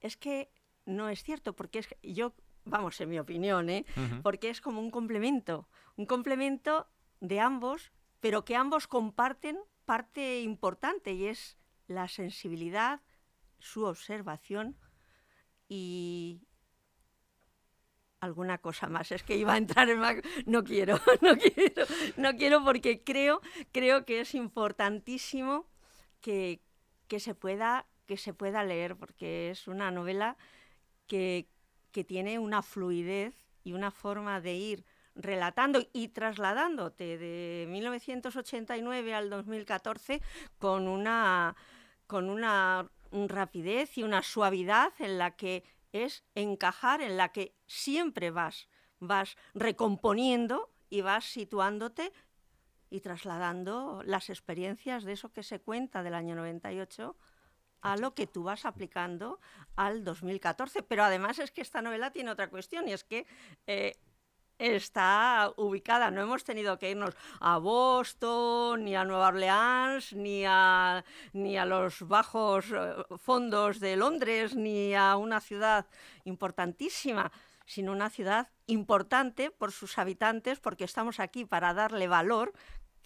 es 0.00 0.16
que 0.16 0.50
no 0.86 1.10
es 1.10 1.22
cierto, 1.22 1.54
porque 1.54 1.80
es, 1.80 1.88
yo, 2.02 2.32
vamos, 2.68 3.00
en 3.00 3.08
mi 3.08 3.18
opinión, 3.18 3.70
¿eh? 3.70 3.84
Uh 3.96 4.00
-huh. 4.00 4.22
porque 4.22 4.50
es 4.50 4.60
como 4.60 4.80
un 4.80 4.90
complemento, 4.90 5.68
un 5.96 6.06
complemento 6.06 6.88
de 7.20 7.40
ambos, 7.40 7.92
pero 8.20 8.44
que 8.44 8.56
ambos 8.56 8.86
comparten 8.86 9.58
parte 9.84 10.40
importante 10.40 11.12
y 11.12 11.26
es 11.26 11.58
la 11.86 12.08
sensibilidad, 12.08 13.00
su 13.58 13.84
observación 13.84 14.76
y 15.68 16.42
alguna 18.20 18.58
cosa 18.58 18.88
más. 18.88 19.12
Es 19.12 19.22
que 19.22 19.36
iba 19.36 19.54
a 19.54 19.58
entrar 19.58 19.88
en... 19.88 20.00
No 20.46 20.64
quiero, 20.64 21.00
no 21.22 21.36
quiero, 21.36 21.86
no 22.16 22.36
quiero 22.36 22.64
porque 22.64 23.02
creo, 23.02 23.40
creo 23.72 24.04
que 24.04 24.20
es 24.20 24.34
importantísimo 24.34 25.66
que, 26.20 26.60
que, 27.08 27.20
se 27.20 27.34
pueda, 27.34 27.86
que 28.06 28.16
se 28.16 28.34
pueda 28.34 28.64
leer, 28.64 28.96
porque 28.96 29.50
es 29.50 29.68
una 29.68 29.90
novela 29.90 30.36
que, 31.06 31.48
que 31.98 32.04
tiene 32.04 32.38
una 32.38 32.62
fluidez 32.62 33.34
y 33.64 33.72
una 33.72 33.90
forma 33.90 34.40
de 34.40 34.54
ir 34.54 34.84
relatando 35.16 35.84
y 35.92 36.06
trasladándote 36.06 37.18
de 37.18 37.66
1989 37.68 39.14
al 39.14 39.28
2014 39.30 40.22
con 40.60 40.86
una, 40.86 41.56
con 42.06 42.30
una 42.30 42.88
rapidez 43.10 43.98
y 43.98 44.04
una 44.04 44.22
suavidad 44.22 44.92
en 45.00 45.18
la 45.18 45.34
que 45.34 45.64
es 45.90 46.22
encajar, 46.36 47.00
en 47.00 47.16
la 47.16 47.32
que 47.32 47.56
siempre 47.66 48.30
vas, 48.30 48.68
vas 49.00 49.36
recomponiendo 49.54 50.70
y 50.90 51.00
vas 51.00 51.24
situándote 51.24 52.12
y 52.90 53.00
trasladando 53.00 54.02
las 54.04 54.30
experiencias 54.30 55.02
de 55.02 55.14
eso 55.14 55.32
que 55.32 55.42
se 55.42 55.58
cuenta 55.58 56.04
del 56.04 56.14
año 56.14 56.36
98 56.36 57.16
a 57.82 57.96
lo 57.96 58.14
que 58.14 58.26
tú 58.26 58.44
vas 58.44 58.64
aplicando 58.64 59.40
al 59.76 60.04
2014. 60.04 60.82
Pero 60.82 61.04
además 61.04 61.38
es 61.38 61.50
que 61.50 61.62
esta 61.62 61.82
novela 61.82 62.10
tiene 62.10 62.30
otra 62.30 62.50
cuestión 62.50 62.88
y 62.88 62.92
es 62.92 63.04
que 63.04 63.26
eh, 63.66 63.96
está 64.58 65.52
ubicada, 65.56 66.10
no 66.10 66.20
hemos 66.20 66.44
tenido 66.44 66.78
que 66.78 66.90
irnos 66.90 67.14
a 67.40 67.58
Boston, 67.58 68.84
ni 68.84 68.96
a 68.96 69.04
Nueva 69.04 69.28
Orleans, 69.28 70.12
ni 70.12 70.44
a, 70.46 71.04
ni 71.32 71.56
a 71.56 71.64
los 71.64 72.06
bajos 72.06 72.66
eh, 72.72 72.94
fondos 73.16 73.80
de 73.80 73.96
Londres, 73.96 74.56
ni 74.56 74.94
a 74.94 75.16
una 75.16 75.40
ciudad 75.40 75.86
importantísima, 76.24 77.30
sino 77.66 77.92
una 77.92 78.10
ciudad 78.10 78.48
importante 78.66 79.50
por 79.50 79.72
sus 79.72 79.98
habitantes, 79.98 80.58
porque 80.58 80.84
estamos 80.84 81.20
aquí 81.20 81.44
para 81.44 81.74
darle 81.74 82.08
valor, 82.08 82.52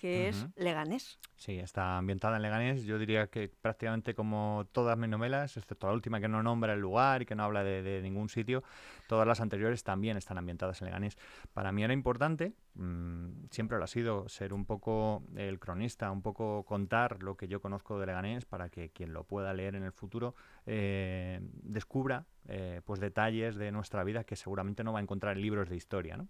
que 0.03 0.29
es 0.29 0.49
Leganés. 0.57 1.21
Sí, 1.37 1.61
está 1.61 1.97
ambientada 1.97 2.35
en 2.35 2.43
Leganés. 2.43 2.83
Yo 2.83 2.99
diría 2.99 3.29
que 3.29 3.49
prácticamente 3.49 4.17
como 4.17 4.67
todas 4.73 4.99
mis 4.99 5.09
novelas, 5.09 5.57
excepto 5.57 5.87
la 5.87 5.93
última 5.93 6.21
que 6.21 6.27
no 6.27 6.43
nombra 6.43 6.73
el 6.73 6.81
lugar 6.81 7.23
y 7.23 7.25
que 7.25 7.37
no 7.37 7.45
habla 7.45 7.63
de, 7.63 8.01
ningún 8.03 8.29
sitio, 8.29 8.65
todas 9.07 9.29
las 9.29 9.41
anteriores 9.41 9.85
también 9.85 10.17
están 10.17 10.39
ambientadas 10.39 10.83
en 10.83 10.87
Leganés. 10.87 11.17
Para 11.53 11.71
mí 11.71 11.85
era 11.85 11.93
importante, 11.93 12.53
mm, 12.75 13.45
siempre 13.53 13.79
lo 13.79 13.85
ha 13.85 13.87
sido, 13.87 14.29
ser 14.29 14.53
un 14.53 14.65
poco 14.65 15.23
el 15.37 15.61
cronista, 15.61 16.11
un 16.11 16.21
poco 16.21 16.65
contar 16.65 17.23
lo 17.23 17.37
que 17.37 17.47
yo 17.47 17.61
conozco 17.61 18.01
de 18.01 18.07
Leganés 18.07 18.45
para 18.45 18.71
que 18.71 18.91
quien 18.91 19.13
lo 19.13 19.23
pueda 19.23 19.55
leer 19.55 19.77
en 19.77 19.85
el 19.85 19.93
futuro 19.93 20.35
eh, 20.67 21.39
descubra 21.63 22.27
eh, 22.49 22.81
pues 22.85 22.99
detalles 22.99 23.55
de 23.55 23.71
nuestra 23.71 24.03
vida 24.03 24.25
que 24.25 24.35
seguramente 24.35 24.83
no 24.83 24.93
va 24.93 24.99
a 24.99 25.03
encontrar 25.03 25.37
en 25.37 25.43
libros 25.43 25.69
de 25.69 25.77
historia. 25.77 26.17
¿no? 26.17 26.27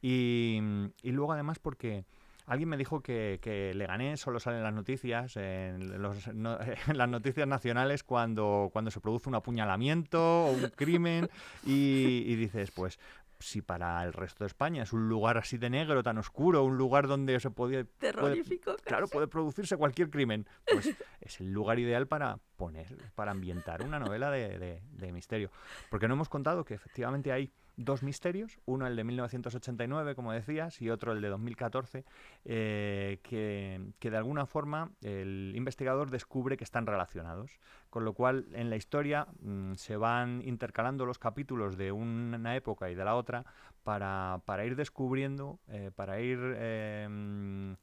Y, 0.00 0.60
y 1.04 1.12
luego 1.12 1.32
además 1.32 1.60
porque 1.60 2.04
Alguien 2.46 2.68
me 2.68 2.76
dijo 2.76 3.00
que, 3.00 3.38
que 3.40 3.72
Leganés 3.74 4.20
solo 4.20 4.40
sale 4.40 4.58
en 4.58 4.62
las 4.64 4.74
noticias, 4.74 5.36
en, 5.36 6.02
las 6.02 7.08
noticias 7.08 7.46
nacionales 7.46 8.02
cuando, 8.02 8.70
cuando 8.72 8.90
se 8.90 9.00
produce 9.00 9.28
un 9.28 9.34
apuñalamiento 9.34 10.46
o 10.46 10.52
un 10.52 10.68
crimen 10.70 11.28
y, 11.64 12.34
dices, 12.36 12.70
pues 12.70 12.98
si 13.38 13.60
para 13.60 14.04
el 14.04 14.12
resto 14.12 14.44
de 14.44 14.46
España 14.46 14.84
es 14.84 14.92
un 14.92 15.08
lugar 15.08 15.36
así 15.36 15.58
de 15.58 15.68
negro, 15.68 16.02
tan 16.04 16.16
oscuro, 16.18 16.62
un 16.62 16.76
lugar 16.76 17.08
donde 17.08 17.40
se 17.40 17.50
puede... 17.50 17.84
Terrorífico. 17.84 18.76
claro, 18.84 19.08
puede 19.08 19.26
producirse 19.26 19.76
cualquier 19.76 20.10
crimen. 20.10 20.46
Pues 20.64 20.90
es 21.20 21.40
el 21.40 21.52
lugar 21.52 21.80
ideal 21.80 22.06
para 22.06 22.38
poner, 22.56 22.96
para 23.16 23.32
ambientar 23.32 23.82
una 23.82 23.98
novela 23.98 24.30
de, 24.30 24.80
de 24.88 25.12
misterio. 25.12 25.50
Porque 25.90 26.06
no 26.06 26.14
hemos 26.14 26.28
contado 26.28 26.64
que 26.64 26.74
efectivamente 26.74 27.32
hay 27.32 27.52
dos 27.84 28.02
misterios, 28.02 28.58
uno 28.64 28.86
el 28.86 28.96
de 28.96 29.04
1989, 29.04 30.14
como 30.14 30.32
decías, 30.32 30.80
y 30.80 30.90
otro 30.90 31.12
el 31.12 31.20
de 31.20 31.28
2014, 31.28 32.04
eh, 32.44 33.18
que, 33.22 34.10
de 34.10 34.16
alguna 34.16 34.46
forma 34.46 34.90
el 35.02 35.52
investigador 35.54 36.10
descubre 36.10 36.56
que 36.56 36.64
están 36.64 36.86
relacionados. 36.86 37.58
Con 37.90 38.04
lo 38.04 38.14
cual, 38.14 38.46
en 38.52 38.70
la 38.70 38.76
historia 38.76 39.26
mm, 39.40 39.74
se 39.74 39.96
van 39.96 40.42
intercalando 40.44 41.04
los 41.04 41.18
capítulos 41.18 41.76
de 41.76 41.92
una 41.92 42.56
época 42.56 42.90
y 42.90 42.94
de 42.94 43.04
la 43.04 43.14
otra 43.16 43.44
para, 43.84 44.40
ir 44.64 44.76
descubriendo, 44.76 45.58
eh, 45.68 45.90
para 45.94 46.20
ir... 46.20 46.38
Em, 46.58 47.76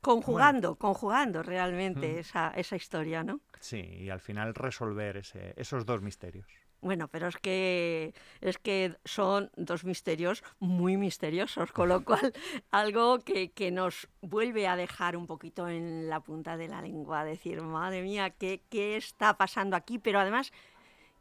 conjugando, 0.00 0.76
conjugando 0.76 1.42
realmente 1.42 2.18
esa, 2.18 2.50
esa 2.50 2.76
historia, 2.76 3.24
¿no? 3.24 3.40
Sí, 3.60 3.80
y 3.80 4.10
al 4.10 4.20
final 4.20 4.54
resolver 4.54 5.16
ese, 5.16 5.54
esos 5.56 5.86
dos 5.86 6.02
misterios. 6.02 6.46
Bueno, 6.84 7.08
pero 7.08 7.28
es 7.28 7.38
que 7.38 8.12
es 8.42 8.58
que 8.58 8.94
son 9.06 9.50
dos 9.56 9.84
misterios 9.84 10.44
muy 10.58 10.98
misteriosos, 10.98 11.72
con 11.72 11.88
lo 11.88 12.04
cual 12.04 12.34
algo 12.70 13.20
que, 13.20 13.70
nos 13.72 14.06
vuelve 14.20 14.68
a 14.68 14.76
dejar 14.76 15.16
un 15.16 15.26
poquito 15.26 15.66
en 15.66 16.10
la 16.10 16.20
punta 16.20 16.58
de 16.58 16.68
la 16.68 16.82
lengua, 16.82 17.24
decir, 17.24 17.62
madre 17.62 18.02
mía, 18.02 18.28
¿qué, 18.28 18.64
¿qué 18.68 18.98
está 18.98 19.38
pasando 19.38 19.76
aquí? 19.76 19.98
Pero 19.98 20.20
además, 20.20 20.52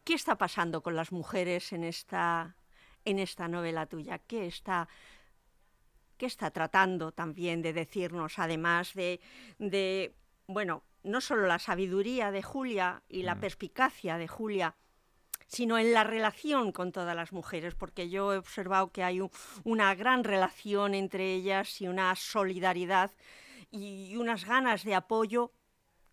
¿qué 0.03 0.15
está 0.15 0.37
pasando 0.37 0.83
con 0.83 0.97
las 0.97 1.13
mujeres 1.13 1.71
en 1.71 1.85
esta, 1.85 2.57
en 3.05 3.17
esta 3.17 3.47
novela 3.47 3.85
tuya? 3.85 4.17
¿Qué 4.17 4.47
está, 4.47 4.89
qué 6.17 6.25
está 6.25 6.51
tratando 6.51 7.13
también 7.13 7.61
de 7.61 7.71
decirnos, 7.71 8.37
además 8.37 8.93
de, 8.95 9.21
de 9.59 10.13
bueno, 10.45 10.83
no 11.03 11.21
solo 11.21 11.47
la 11.47 11.59
sabiduría 11.59 12.31
de 12.31 12.43
Julia 12.43 13.01
y 13.07 13.23
la 13.23 13.35
mm. 13.35 13.39
perspicacia 13.39 14.17
de 14.17 14.27
Julia, 14.27 14.75
sino 15.47 15.77
en 15.77 15.93
la 15.93 16.03
relación 16.03 16.71
con 16.71 16.91
todas 16.91 17.15
las 17.15 17.31
mujeres, 17.31 17.75
porque 17.75 18.09
yo 18.09 18.33
he 18.33 18.37
observado 18.37 18.91
que 18.91 19.03
hay 19.03 19.21
una 19.63 19.95
gran 19.95 20.23
relación 20.23 20.93
entre 20.93 21.33
ellas 21.33 21.81
y 21.81 21.87
una 21.87 22.15
solidaridad 22.15 23.11
y 23.71 24.15
unas 24.17 24.45
ganas 24.45 24.83
de 24.83 24.95
apoyo. 24.95 25.51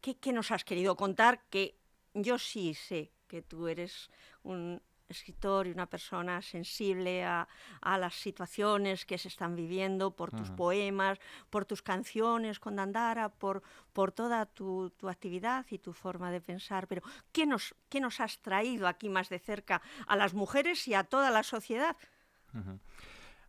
¿Qué, 0.00 0.16
¿Qué, 0.16 0.32
nos 0.32 0.50
has 0.50 0.64
querido 0.64 0.96
contar? 0.96 1.42
Que 1.50 1.76
yo 2.14 2.38
sí 2.38 2.74
sé 2.74 3.12
que 3.26 3.42
tú 3.42 3.68
eres 3.68 4.10
un 4.42 4.82
escritor 5.10 5.66
y 5.66 5.72
una 5.72 5.86
persona 5.86 6.42
sensible 6.42 7.24
a, 7.24 7.46
las 7.82 8.14
situaciones 8.14 9.04
que 9.04 9.18
se 9.18 9.28
están 9.28 9.56
viviendo 9.56 10.10
por 10.12 10.30
tus 10.30 10.50
poemas, 10.50 11.18
por 11.50 11.64
tus 11.64 11.82
canciones 11.82 12.58
con 12.58 12.76
Dandara, 12.76 13.28
por, 13.28 13.62
por 13.92 14.12
toda 14.12 14.46
tu, 14.46 14.92
actividad 15.08 15.66
y 15.70 15.78
tu 15.78 15.92
forma 15.92 16.30
de 16.30 16.40
pensar. 16.40 16.86
Pero, 16.86 17.02
¿qué 17.32 17.46
nos, 17.46 17.74
¿qué 17.88 18.00
nos 18.00 18.20
has 18.20 18.38
traído 18.38 18.86
aquí 18.86 19.08
más 19.08 19.28
de 19.28 19.38
cerca 19.38 19.82
a 20.06 20.16
las 20.16 20.34
mujeres 20.34 20.86
y 20.88 20.94
a 20.94 21.04
toda 21.04 21.30
la 21.30 21.42
sociedad? 21.42 21.96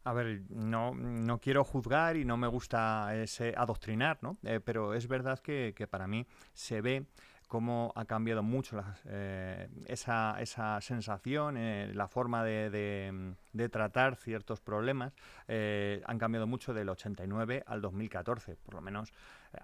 A 0.03 0.13
ver, 0.13 0.41
no, 0.49 0.95
no 0.95 1.39
quiero 1.39 1.63
juzgar 1.63 2.17
y 2.17 2.25
no 2.25 2.35
me 2.35 2.47
gusta 2.47 3.15
ese 3.15 3.53
adoctrinar, 3.55 4.17
¿no? 4.21 4.37
Eh, 4.43 4.59
pero 4.59 4.95
es 4.95 5.07
verdad 5.07 5.39
que, 5.39 5.73
que 5.75 5.87
para 5.87 6.07
mí 6.07 6.25
se 6.53 6.81
ve 6.81 7.05
cómo 7.51 7.91
ha 7.98 8.05
cambiado 8.05 8.43
mucho 8.43 8.81
eh, 9.03 9.67
esa, 9.86 10.39
esa, 10.39 10.79
sensación, 10.79 11.58
eh, 11.58 11.91
la 11.93 12.08
forma 12.08 12.46
de, 12.46 13.36
tratar 13.70 14.15
ciertos 14.15 14.62
problemas, 14.62 15.12
eh, 15.50 16.01
han 16.05 16.17
cambiado 16.17 16.48
mucho 16.48 16.74
del 16.74 16.88
89 16.88 17.65
al 17.67 17.81
2014, 17.81 18.55
por 18.55 18.75
lo 18.75 18.81
menos 18.81 19.12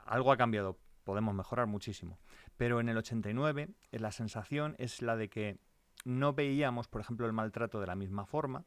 algo 0.06 0.34
ha 0.34 0.38
cambiado, 0.38 0.77
podemos 1.06 1.34
mejorar 1.34 1.67
muchísimo. 1.67 2.20
Pero 2.58 2.82
en 2.82 2.89
el 2.89 2.98
89 2.98 3.70
la 3.91 4.12
sensación 4.12 4.75
es 4.79 5.01
la 5.01 5.15
de 5.15 5.29
que 5.29 5.58
no 6.03 6.34
veíamos, 6.34 6.89
por 6.89 7.00
ejemplo, 7.00 7.25
el 7.25 7.32
maltrato 7.32 7.79
de 7.79 7.88
la 7.88 7.96
misma 7.96 8.25
forma, 8.25 8.65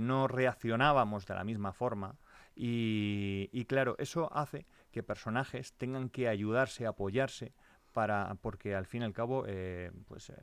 no 0.00 0.28
reaccionábamos 0.28 1.24
de 1.24 1.34
la 1.34 1.44
misma 1.44 1.72
forma, 1.72 2.18
y, 2.56 3.48
y, 3.52 3.64
claro, 3.64 3.96
eso 3.98 4.32
hace 4.32 4.66
que 4.92 5.02
personajes 5.02 5.72
tengan 5.72 6.08
que 6.08 6.28
ayudarse, 6.28 6.86
apoyarse 6.86 7.52
para, 7.94 8.36
porque 8.42 8.74
al 8.74 8.84
fin 8.84 9.00
y 9.00 9.04
al 9.06 9.14
cabo 9.14 9.44
eh, 9.46 9.90
pues, 10.06 10.28
eh, 10.28 10.34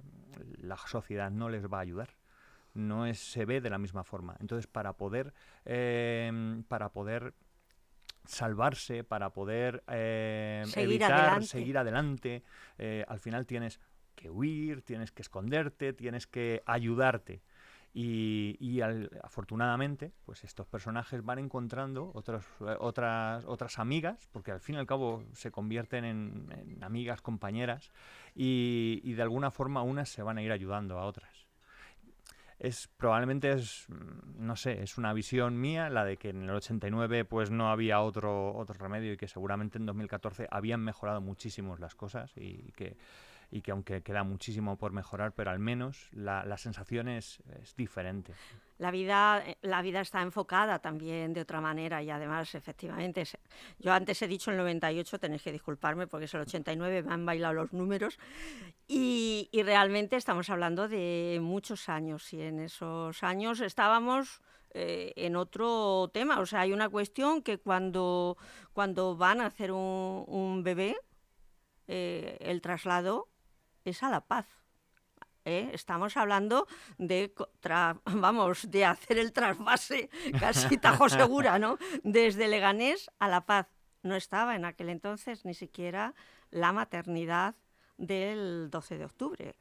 la 0.58 0.78
sociedad 0.78 1.30
no 1.30 1.50
les 1.50 1.68
va 1.68 1.78
a 1.78 1.82
ayudar. 1.82 2.10
No 2.74 3.06
es, 3.06 3.20
se 3.20 3.46
ve 3.46 3.60
de 3.60 3.70
la 3.70 3.78
misma 3.78 4.04
forma. 4.06 4.38
Entonces, 4.40 4.66
para 4.66 4.94
poder, 4.94 5.34
em, 5.66 6.64
para 6.64 6.90
poder 6.90 7.34
salvarse, 8.26 9.04
para 9.04 9.32
poder 9.32 9.84
eh, 9.88 10.64
evitar 10.78 11.44
seguir 11.44 11.78
adelante, 11.78 12.44
al 13.08 13.20
final 13.20 13.46
tienes 13.46 13.82
que 14.16 14.30
huir, 14.30 14.84
tienes 14.84 15.12
que 15.12 15.22
esconderte, 15.22 15.92
tienes 15.92 16.28
que 16.28 16.64
ayudarte. 16.66 17.42
Y, 17.94 18.80
afortunadamente, 19.22 20.14
pues 20.26 20.46
estos 20.46 20.66
personajes 20.66 21.24
van 21.24 21.40
encontrando 21.40 22.12
otras, 22.14 22.46
otras, 22.80 23.44
otras 23.46 23.80
amigas, 23.80 24.30
porque 24.32 24.52
al 24.52 24.62
fin 24.62 24.76
y 24.76 24.78
al 24.78 24.86
cabo 24.86 25.26
se 25.34 25.52
convierten 25.52 26.06
en, 26.06 26.84
amigas, 26.84 27.22
compañeras, 27.22 27.92
y, 28.34 29.14
de 29.14 29.22
alguna 29.22 29.52
forma 29.52 29.84
unas 29.84 30.08
se 30.08 30.24
van 30.24 30.38
a 30.38 30.42
ir 30.42 30.52
ayudando 30.52 30.98
a 31.00 31.06
otras. 31.06 31.48
Es, 32.60 32.88
probablemente 32.96 33.52
es, 33.52 33.88
no 33.90 34.56
sé, 34.56 34.84
es 34.84 34.98
una 34.98 35.14
visión 35.14 35.60
mía, 35.60 35.90
la 35.90 36.06
de 36.06 36.18
que 36.18 36.30
en 36.30 36.44
el 36.44 36.52
89 36.52 37.26
pues 37.26 37.50
no 37.50 37.72
había 37.72 38.02
otro, 38.02 38.56
otro 38.56 38.76
remedio 38.76 39.14
y 39.14 39.18
que 39.18 39.28
seguramente 39.28 39.80
en 39.80 39.88
2014 39.88 40.48
habían 40.52 40.80
mejorado 40.80 41.22
muchísimo 41.22 41.76
las 41.78 41.96
cosas 41.96 42.32
y 42.38 42.72
que 42.74 42.98
y 43.52 43.62
que 43.62 43.72
aunque 43.72 44.02
queda 44.02 44.24
muchísimo 44.24 44.78
por 44.78 44.92
mejorar, 44.94 45.34
pero 45.34 45.52
al 45.52 45.60
menos 45.60 46.10
la, 46.14 46.46
la 46.46 46.58
sensación 46.58 47.08
es, 47.10 47.44
es 47.62 47.76
diferente 47.76 48.34
la 48.82 48.90
vida, 48.90 49.44
eh, 49.46 49.58
la 49.62 49.84
vida 49.84 50.02
está 50.02 50.24
enfocada 50.24 50.80
también 50.80 51.34
de 51.34 51.42
otra 51.42 51.62
manera 51.62 52.02
y 52.02 52.10
además, 52.10 52.56
efectivamente, 52.56 53.24
yo 53.78 53.94
antes 53.94 54.20
he 54.24 54.28
dicho 54.28 54.50
el 54.50 54.58
98, 54.58 55.20
tenéis 55.20 55.44
que 55.44 55.52
disculparme 55.52 56.08
porque 56.08 56.26
es 56.26 56.34
el 56.34 56.42
89, 56.42 57.04
me 57.04 57.14
han 57.14 57.24
bailado 57.24 57.54
los 57.54 57.74
números 57.74 58.18
y, 58.88 59.50
realmente 59.54 60.16
estamos 60.16 60.50
hablando 60.50 60.88
de 60.88 61.38
muchos 61.40 61.90
años 61.90 62.34
y 62.34 62.42
en 62.42 62.60
esos 62.60 63.22
años 63.22 63.62
estábamos 63.62 64.42
eh, 64.72 65.14
en 65.16 65.36
otro 65.36 66.10
tema. 66.12 66.40
O 66.40 66.48
sea, 66.48 66.62
hay 66.62 66.74
una 66.74 66.90
cuestión 66.90 67.44
que 67.44 67.60
cuando, 67.60 68.36
cuando 68.74 69.16
van 69.16 69.42
a 69.42 69.46
hacer 69.46 69.72
un, 69.72 70.64
bebé, 70.64 70.98
eh, 71.88 72.38
el 72.42 72.62
traslado 72.62 73.31
es 73.90 74.04
a 74.04 74.10
la 74.10 74.22
paz 74.22 74.62
¿eh? 75.46 75.70
Estamos 75.74 76.18
hablando 76.18 76.68
de, 76.98 77.34
vamos, 78.06 78.70
de 78.70 78.86
hacer 78.86 79.18
el 79.18 79.32
trasvase 79.32 80.10
casi 80.40 80.78
tajo 80.78 81.10
segura, 81.10 81.60
¿no? 81.60 81.78
Desde 82.04 82.48
Leganés 82.48 83.10
a 83.20 83.28
La 83.28 83.46
Paz. 83.46 83.68
No 84.04 84.16
estaba 84.16 84.56
en 84.56 84.66
aquel 84.66 84.90
entonces 84.90 85.46
ni 85.46 85.54
siquiera 85.54 86.16
la 86.50 86.72
maternidad 86.72 87.56
del 87.98 88.70
12 88.72 88.98
de 88.98 89.06
octubre, 89.06 89.56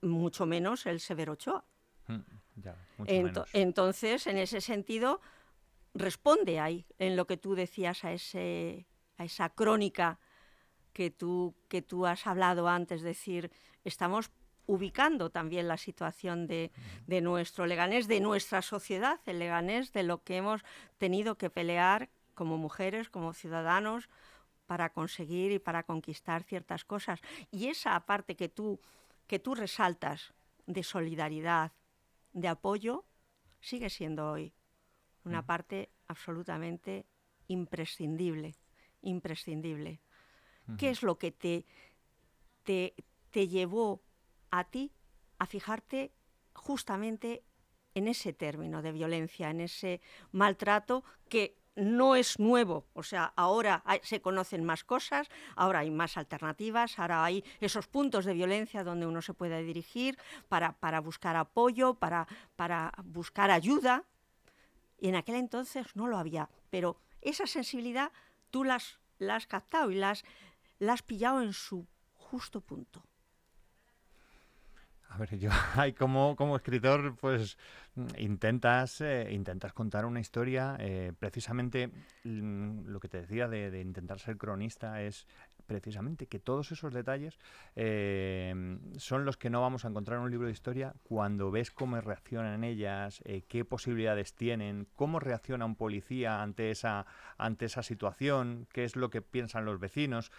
mucho 0.00 0.46
menos 0.46 0.86
el 0.86 1.00
Severo 1.00 1.32
Ochoa. 1.32 1.64
Mm, 2.06 2.20
entonces, 3.52 4.28
en 4.28 4.38
ese 4.38 4.60
sentido, 4.60 5.20
responde 5.92 6.60
ahí 6.60 6.86
en 6.98 7.16
lo 7.16 7.26
que 7.26 7.36
tú 7.36 7.56
decías 7.56 8.04
a, 8.04 8.12
ese, 8.12 8.86
a 9.16 9.24
esa 9.24 9.48
crónica 9.48 10.20
que 10.92 11.10
tú, 11.10 11.54
que 11.68 11.82
tú 11.82 12.06
has 12.06 12.26
hablado 12.26 12.68
antes, 12.68 13.02
decir, 13.02 13.50
estamos 13.84 14.30
ubicando 14.66 15.30
también 15.30 15.66
la 15.66 15.76
situación 15.76 16.46
de, 16.46 16.70
nuestro 17.22 17.66
Leganés, 17.66 18.06
de 18.06 18.20
nuestra 18.20 18.62
sociedad, 18.62 19.20
el 19.26 19.40
Leganés, 19.40 19.92
de 19.92 20.04
lo 20.04 20.22
que 20.22 20.36
hemos 20.36 20.62
tenido 20.98 21.36
que 21.36 21.50
pelear 21.50 22.08
como 22.34 22.56
mujeres, 22.56 23.10
como 23.10 23.32
ciudadanos, 23.32 24.08
para 24.66 24.92
conseguir 24.92 25.50
y 25.50 25.58
para 25.58 25.82
conquistar 25.82 26.44
ciertas 26.44 26.84
cosas. 26.84 27.20
Y 27.50 27.66
esa 27.66 27.98
parte 28.06 28.36
que 28.36 28.48
tú, 28.48 28.80
que 29.26 29.40
tú 29.40 29.56
resaltas 29.56 30.32
de 30.66 30.84
solidaridad, 30.84 31.72
de 32.32 32.46
apoyo, 32.46 33.04
sigue 33.60 33.90
siendo 33.90 34.30
hoy 34.30 34.54
una 35.24 35.44
parte 35.44 35.90
absolutamente 36.06 37.06
imprescindible, 37.48 38.54
imprescindible. 39.02 40.00
¿Qué 40.78 40.90
es 40.90 41.02
lo 41.02 41.18
que 41.18 41.32
te, 41.32 41.66
te, 42.64 42.94
te 43.30 43.48
llevó 43.48 44.02
a 44.50 44.64
ti 44.64 44.92
a 45.38 45.46
fijarte 45.46 46.12
justamente 46.54 47.42
en 47.94 48.08
ese 48.08 48.32
término 48.32 48.82
de 48.82 48.92
violencia, 48.92 49.50
en 49.50 49.60
ese 49.60 50.00
maltrato 50.32 51.04
que 51.28 51.60
no 51.76 52.16
es 52.16 52.38
nuevo, 52.38 52.86
o 52.94 53.02
sea, 53.02 53.32
ahora 53.36 53.82
se 54.02 54.20
conocen 54.20 54.64
más 54.64 54.84
cosas, 54.84 55.28
ahora 55.56 55.80
hay 55.80 55.90
más 55.90 56.16
alternativas, 56.16 56.98
ahora 56.98 57.24
hay 57.24 57.44
esos 57.60 57.86
puntos 57.86 58.24
de 58.24 58.34
violencia 58.34 58.84
donde 58.84 59.06
uno 59.06 59.22
se 59.22 59.34
puede 59.34 59.62
dirigir 59.62 60.18
para, 60.48 60.72
para 60.72 61.00
buscar 61.00 61.36
apoyo, 61.36 61.94
para, 61.94 62.26
para 62.56 62.92
buscar 63.04 63.50
ayuda. 63.50 64.04
Y 64.98 65.08
en 65.08 65.14
aquel 65.14 65.36
entonces 65.36 65.86
no 65.94 66.06
lo 66.06 66.18
había, 66.18 66.50
pero 66.70 67.00
esa 67.22 67.46
sensibilidad 67.46 68.12
tú 68.50 68.64
las, 68.64 68.98
la 69.18 69.36
has 69.36 69.46
captado 69.46 69.90
y 69.90 69.94
las, 69.94 70.24
la 70.24 70.28
has 70.88 71.02
pillado 71.02 71.42
en 71.42 71.52
su 71.52 71.86
justo 72.14 72.60
punto. 72.60 73.04
A 75.10 75.18
ver, 75.18 75.36
yo 75.38 75.50
como, 75.98 76.36
como 76.36 76.56
escritor, 76.56 77.16
pues 77.16 77.58
intentas, 78.16 79.00
eh, 79.00 79.28
intentas 79.32 79.72
contar 79.72 80.04
una 80.04 80.20
historia. 80.20 80.76
Eh, 80.78 81.12
precisamente 81.18 81.90
mm, 82.22 82.86
lo 82.86 83.00
que 83.00 83.08
te 83.08 83.20
decía 83.20 83.48
de, 83.48 83.80
intentar 83.80 84.20
ser 84.20 84.36
cronista 84.36 85.02
es 85.02 85.26
precisamente 85.66 86.26
que 86.26 86.38
todos 86.38 86.72
esos 86.72 86.92
detalles 86.92 87.38
eh, 87.76 88.78
son 88.96 89.24
los 89.24 89.36
que 89.36 89.50
no 89.50 89.60
vamos 89.60 89.84
a 89.84 89.88
encontrar 89.88 90.18
en 90.18 90.24
un 90.24 90.30
libro 90.30 90.46
de 90.46 90.52
historia 90.52 90.94
cuando 91.04 91.50
ves 91.50 91.70
cómo 91.70 92.00
reaccionan 92.00 92.64
ellas, 92.64 93.22
qué 93.48 93.64
posibilidades 93.64 94.34
tienen, 94.34 94.88
cómo 94.96 95.20
reacciona 95.20 95.64
un 95.64 95.76
policía 95.76 96.42
ante 96.42 96.70
esa, 96.70 97.06
ante 97.36 97.66
esa 97.66 97.84
situación, 97.84 98.66
qué 98.72 98.84
es 98.84 98.96
lo 98.96 99.10
que 99.10 99.22
piensan 99.22 99.64
los 99.64 99.78
vecinos 99.78 100.32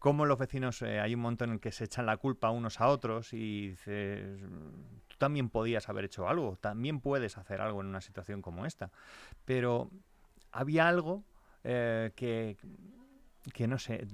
cómo 0.00 0.24
los 0.24 0.38
vecinos, 0.38 0.80
eh, 0.82 0.98
hay 0.98 1.14
un 1.14 1.20
momento 1.20 1.44
en 1.44 1.58
que 1.60 1.70
se 1.70 1.84
echan 1.84 2.06
la 2.06 2.16
culpa 2.16 2.50
unos 2.50 2.80
a 2.80 2.88
otros 2.88 3.34
y 3.34 3.68
dices, 3.68 4.40
tú 5.06 5.16
también 5.18 5.50
podías 5.50 5.88
haber 5.90 6.06
hecho 6.06 6.26
algo, 6.26 6.56
también 6.60 7.00
puedes 7.00 7.36
hacer 7.36 7.60
algo 7.60 7.82
en 7.82 7.86
una 7.86 8.00
situación 8.00 8.40
como 8.40 8.64
esta. 8.64 8.90
Pero 9.44 9.90
había 10.52 10.88
algo 10.88 11.22
eh, 11.64 12.12
que, 12.16 12.56
que 13.52 13.68
no 13.68 13.78
sé, 13.78 14.06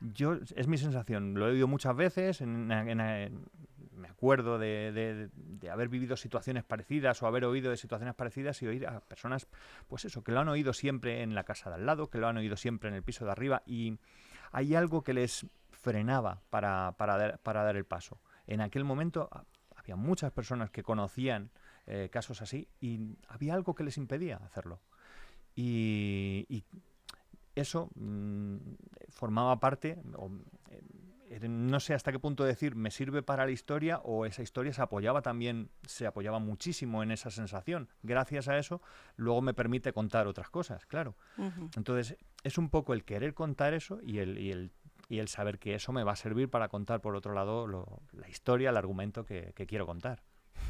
yo 0.00 0.38
es 0.56 0.66
mi 0.66 0.78
sensación, 0.78 1.34
lo 1.34 1.48
he 1.48 1.52
oído 1.52 1.68
muchas 1.68 1.94
veces, 1.94 2.40
me 2.40 4.08
acuerdo 4.08 4.58
de, 4.58 5.30
de, 5.60 5.70
haber 5.70 5.88
vivido 5.88 6.16
situaciones 6.16 6.64
parecidas 6.64 7.22
o 7.22 7.26
haber 7.26 7.44
oído 7.44 7.70
de 7.70 7.76
situaciones 7.76 8.14
parecidas 8.14 8.62
y 8.62 8.66
oír 8.66 8.86
a 8.86 9.00
personas, 9.00 9.48
pues 9.86 10.06
eso, 10.06 10.24
que 10.24 10.32
lo 10.32 10.40
han 10.40 10.48
oído 10.48 10.72
siempre 10.72 11.22
en 11.22 11.34
la 11.34 11.44
casa 11.44 11.68
de 11.68 11.76
al 11.76 11.84
lado, 11.84 12.08
que 12.08 12.18
lo 12.18 12.26
han 12.26 12.38
oído 12.38 12.56
siempre 12.56 12.88
en 12.88 12.94
el 12.94 13.02
piso 13.02 13.26
de 13.26 13.32
arriba 13.32 13.62
y 13.66 13.98
hay 14.52 14.74
algo 14.74 15.02
que 15.02 15.12
les 15.14 15.46
frenaba 15.70 16.42
para, 16.50 16.94
dar, 16.98 17.76
el 17.76 17.84
paso. 17.84 18.18
En 18.46 18.60
aquel 18.60 18.84
momento 18.84 19.28
había 19.76 19.96
muchas 19.96 20.32
personas 20.32 20.70
que 20.70 20.82
conocían 20.82 21.50
eh, 21.86 22.08
casos 22.10 22.42
así 22.42 22.68
y 22.80 23.16
había 23.28 23.54
algo 23.54 23.74
que 23.74 23.84
les 23.84 23.96
impedía 23.96 24.36
hacerlo. 24.36 24.80
Y, 25.54 26.64
eso 27.54 27.88
mm, 27.94 28.56
formaba 29.08 29.58
parte, 29.58 29.98
eh, 30.70 30.82
no 31.48 31.80
sé 31.80 31.94
hasta 31.94 32.12
qué 32.12 32.18
punto 32.18 32.44
decir 32.44 32.76
me 32.76 32.90
sirve 32.90 33.22
para 33.22 33.44
la 33.44 33.50
historia 33.50 33.98
o 33.98 34.26
esa 34.26 34.42
historia 34.42 34.72
se 34.72 34.82
apoyaba 34.82 35.22
también, 35.22 35.70
se 35.86 36.06
apoyaba 36.06 36.38
muchísimo 36.38 37.02
en 37.02 37.10
esa 37.10 37.30
sensación. 37.30 37.88
Gracias 38.02 38.48
a 38.48 38.58
eso, 38.58 38.80
luego 39.16 39.42
me 39.42 39.54
permite 39.54 39.92
contar 39.92 40.26
otras 40.26 40.50
cosas, 40.50 40.86
claro. 40.86 41.16
Entonces, 41.76 42.16
es 42.44 42.58
un 42.58 42.70
poco 42.70 42.92
el 42.94 43.04
querer 43.04 43.34
contar 43.34 43.74
eso 43.74 44.00
y 44.02 44.18
el, 44.18 44.38
y 44.38 44.50
el, 44.50 44.72
y 45.08 45.18
el 45.18 45.28
saber 45.28 45.58
que 45.58 45.74
eso 45.74 45.92
me 45.92 46.04
va 46.04 46.12
a 46.12 46.16
servir 46.16 46.48
para 46.48 46.68
contar, 46.68 47.00
por 47.00 47.16
otro 47.16 47.34
lado, 47.34 47.66
la 48.12 48.28
historia, 48.28 48.70
el 48.70 48.76
argumento 48.76 49.24
que, 49.24 49.52
quiero 49.66 49.86
contar. 49.86 50.22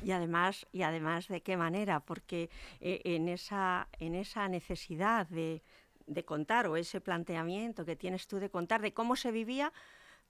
Y 0.03 0.11
además, 0.11 0.67
y 0.73 0.83
además 0.83 1.29
de 1.29 1.43
qué 1.43 1.57
manera, 1.57 2.01
porque 2.01 2.51
eh, 2.81 3.01
en, 3.05 3.29
esa, 3.29 3.89
en 3.99 4.15
esa 4.15 4.49
necesidad 4.49 5.27
de, 5.29 5.63
de, 6.07 6.25
contar 6.25 6.67
o 6.67 6.77
ese 6.77 7.01
planteamiento 7.01 7.85
que 7.85 7.97
tienes 7.97 8.27
tú 8.27 8.39
de 8.39 8.51
contar 8.51 8.83
de 8.83 8.93
cómo 8.93 9.17
se 9.17 9.31
vivía, 9.31 9.73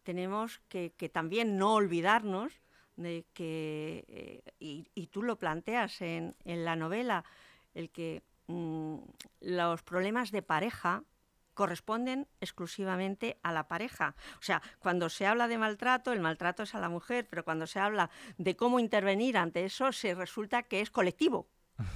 tenemos 0.06 0.60
que, 0.68 0.90
también 1.12 1.58
no 1.58 1.74
olvidarnos 1.74 2.52
de 2.94 3.26
que, 3.34 4.04
eh, 4.06 4.52
y, 4.60 5.06
tú 5.08 5.24
lo 5.24 5.36
planteas 5.36 6.00
en, 6.00 6.36
en 6.44 6.64
la 6.64 6.76
novela, 6.76 7.24
el 7.74 7.90
que 7.90 8.22
mm, 8.46 8.98
los 9.40 9.82
problemas 9.82 10.30
de 10.30 10.42
pareja 10.42 11.02
corresponden 11.54 12.28
exclusivamente 12.40 13.40
a 13.42 13.50
la 13.50 13.66
pareja. 13.66 14.14
O 14.38 14.42
sea, 14.42 14.62
cuando 14.78 15.08
se 15.08 15.26
habla 15.26 15.48
de 15.48 15.58
maltrato, 15.58 16.12
el 16.12 16.20
maltrato 16.20 16.62
es 16.62 16.74
a 16.76 16.80
la 16.80 16.88
mujer, 16.88 17.26
pero 17.28 17.44
cuando 17.44 17.66
se 17.66 17.80
habla 17.80 18.08
de 18.38 18.54
cómo 18.54 18.78
intervenir 18.78 19.36
ante 19.36 19.64
eso, 19.64 19.90
se 19.90 20.14
resulta 20.14 20.62
que 20.62 20.82
es 20.82 20.90
colectivo, 20.90 21.48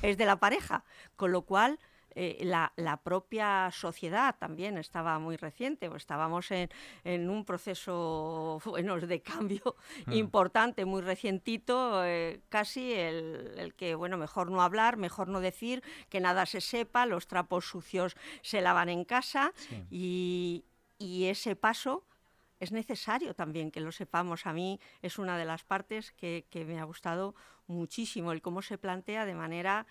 es 0.03 0.19
de 0.19 0.27
la 0.27 0.41
pareja. 0.41 0.83
Con 1.15 1.31
lo 1.31 1.43
cual, 1.43 1.79
eh, 2.15 2.43
la, 2.45 3.01
propia 3.03 3.71
sociedad 3.73 4.35
también 4.39 4.79
estaba 4.79 5.19
muy 5.19 5.37
reciente, 5.37 5.89
estábamos 5.95 6.51
en, 6.51 6.69
un 7.05 7.45
proceso 7.45 8.61
bueno, 8.65 8.99
de 8.99 9.21
cambio 9.21 9.77
mm. 10.07 10.13
importante, 10.13 10.85
muy 10.85 11.03
recientito, 11.03 12.05
eh, 12.05 12.41
casi 12.49 12.93
el, 12.93 13.75
que, 13.77 13.95
bueno, 13.95 14.19
mejor 14.19 14.51
no 14.51 14.63
hablar, 14.63 14.97
mejor 14.97 15.29
no 15.29 15.41
decir, 15.41 15.83
que 16.09 16.21
nada 16.21 16.47
se 16.47 16.61
sepa, 16.61 17.07
los 17.07 17.27
trapos 17.27 17.67
sucios 17.67 18.17
se 18.43 18.61
lavan 18.61 18.89
en 18.89 19.05
casa 19.05 19.53
y, 19.91 20.65
ese 21.01 21.57
paso 21.57 22.05
es 22.59 22.73
necesario 22.73 23.35
también 23.35 23.71
que 23.71 23.81
lo 23.81 23.91
sepamos. 23.91 24.47
A 24.47 24.53
mí 24.53 24.79
es 25.01 25.19
una 25.19 25.39
de 25.39 25.47
las 25.47 25.65
partes 25.65 26.13
que, 26.13 26.45
que 26.51 26.65
me 26.65 26.79
ha 26.79 26.85
gustado 26.85 27.35
muchísimo, 27.67 28.33
el 28.33 28.43
cómo 28.43 28.61
se 28.61 28.77
plantea 28.77 29.25
de 29.25 29.35
manera 29.35 29.87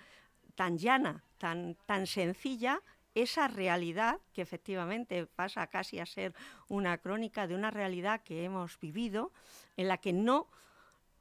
tan 0.55 0.77
llana, 0.77 1.23
tan, 1.39 1.75
tan 1.85 2.05
sencilla, 2.05 2.81
esa 3.15 3.47
realidad 3.47 4.19
que 4.33 4.41
efectivamente 4.41 5.25
pasa 5.25 5.67
casi 5.67 5.99
a 5.99 6.05
ser 6.05 6.33
una 6.67 6.97
crónica 6.99 7.47
de 7.47 7.55
una 7.55 7.71
realidad 7.71 8.21
que 8.23 8.43
hemos 8.43 8.79
vivido, 8.79 9.31
en 9.77 9.87
la 9.87 9.97
que 9.97 10.13
no, 10.13 10.47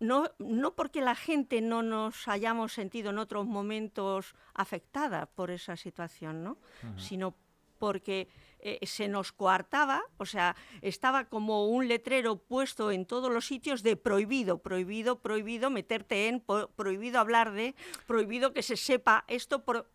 no, 0.00 0.30
no 0.38 0.74
porque 0.74 1.00
la 1.00 1.14
gente 1.14 1.60
no 1.60 1.82
nos 1.82 2.28
hayamos 2.28 2.72
sentido 2.72 3.10
en 3.10 3.18
otros 3.18 3.46
momentos 3.46 4.34
afectada 4.54 5.26
por 5.26 5.50
esa 5.50 5.76
situación, 5.76 6.44
¿no? 6.44 6.58
sino 6.96 7.34
porque 7.78 8.28
eh, 8.60 8.84
se 8.86 9.06
nos 9.06 9.30
coartaba, 9.32 10.02
o 10.16 10.26
sea, 10.26 10.56
estaba 10.82 11.26
como 11.26 11.68
un 11.68 11.86
letrero 11.86 12.36
puesto 12.36 12.90
en 12.90 13.06
todos 13.06 13.32
los 13.32 13.46
sitios 13.46 13.84
de 13.84 13.96
prohibido, 13.96 14.58
prohibido, 14.58 15.20
prohibido 15.20 15.70
meterte 15.70 16.26
en, 16.26 16.40
prohibido 16.74 17.20
hablar 17.20 17.52
de, 17.52 17.76
prohibido 18.06 18.52
que 18.52 18.62
se 18.62 18.76
sepa 18.76 19.24
esto. 19.28 19.64
Por... 19.64 19.88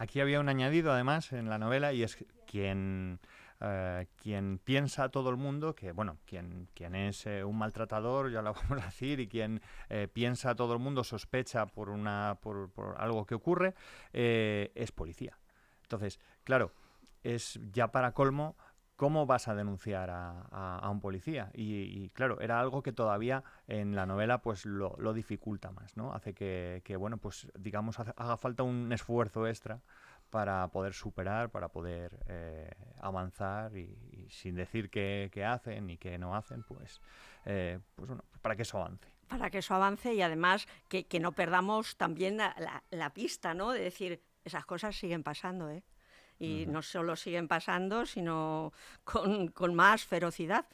Aquí 0.00 0.18
había 0.18 0.40
un 0.40 0.48
añadido 0.48 0.92
además 0.92 1.30
en 1.34 1.50
la 1.50 1.58
novela 1.58 1.92
y 1.92 2.02
es 2.02 2.16
quien 2.46 3.20
eh, 3.60 4.06
quien 4.16 4.56
piensa 4.56 5.04
a 5.04 5.08
todo 5.10 5.28
el 5.28 5.36
mundo 5.36 5.74
que, 5.74 5.92
bueno, 5.92 6.16
quien, 6.24 6.70
quien 6.72 6.94
es 6.94 7.26
eh, 7.26 7.44
un 7.44 7.58
maltratador, 7.58 8.32
ya 8.32 8.40
lo 8.40 8.54
vamos 8.70 8.82
a 8.82 8.86
decir, 8.86 9.20
y 9.20 9.28
quien 9.28 9.60
eh, 9.90 10.08
piensa 10.10 10.52
a 10.52 10.54
todo 10.54 10.72
el 10.72 10.78
mundo, 10.78 11.04
sospecha 11.04 11.66
por, 11.66 11.90
una, 11.90 12.38
por, 12.40 12.70
algo 12.96 13.26
que 13.26 13.34
ocurre, 13.34 13.74
es 14.14 14.90
policía. 14.90 15.36
Entonces, 15.82 16.18
claro, 16.44 16.72
es 17.22 17.60
ya 17.70 17.88
para 17.88 18.12
colmo 18.12 18.56
¿cómo 19.00 19.24
vas 19.24 19.48
a 19.48 19.54
denunciar 19.54 20.10
a, 20.10 20.86
un 20.90 21.00
policía? 21.00 21.50
Y, 21.54 22.10
claro, 22.10 22.38
era 22.42 22.60
algo 22.60 22.82
que 22.82 22.92
todavía 22.92 23.42
en 23.66 23.96
la 23.96 24.04
novela 24.04 24.42
pues 24.42 24.66
lo, 24.66 25.14
dificulta 25.14 25.70
más, 25.70 25.96
¿no? 25.96 26.12
Hace 26.12 26.34
que, 26.34 26.82
que, 26.84 26.96
bueno, 26.96 27.16
pues 27.16 27.50
digamos, 27.58 27.98
haga 27.98 28.36
falta 28.36 28.62
un 28.62 28.92
esfuerzo 28.92 29.46
extra 29.46 29.80
para 30.28 30.68
poder 30.68 30.92
superar, 30.92 31.48
para 31.48 31.70
poder 31.70 32.18
eh, 32.26 32.70
avanzar 33.00 33.74
y, 33.74 34.28
sin 34.28 34.54
decir 34.54 34.90
qué, 34.90 35.30
hacen 35.46 35.86
ni 35.86 35.96
qué 35.96 36.18
no 36.18 36.36
hacen, 36.36 36.62
pues, 36.62 37.00
eh, 37.46 37.78
pues 37.94 38.06
bueno, 38.06 38.22
para 38.42 38.54
que 38.54 38.62
eso 38.62 38.76
avance. 38.82 39.08
Para 39.28 39.48
que 39.48 39.58
eso 39.58 39.74
avance 39.74 40.12
y 40.12 40.20
además 40.20 40.68
que, 40.90 41.20
no 41.20 41.32
perdamos 41.32 41.96
también 41.96 42.36
la, 42.36 43.14
pista, 43.14 43.54
¿no? 43.54 43.70
De 43.70 43.80
decir, 43.80 44.22
esas 44.44 44.66
cosas 44.66 44.94
siguen 44.94 45.22
pasando, 45.22 45.70
¿eh? 45.70 45.84
Y 46.40 46.66
no 46.66 46.82
solo 46.82 47.14
siguen 47.14 47.46
pasando, 47.46 48.04
sino 48.06 48.72
con, 49.04 49.48
con 49.48 49.74
más 49.74 50.04
ferocidad. 50.04 50.66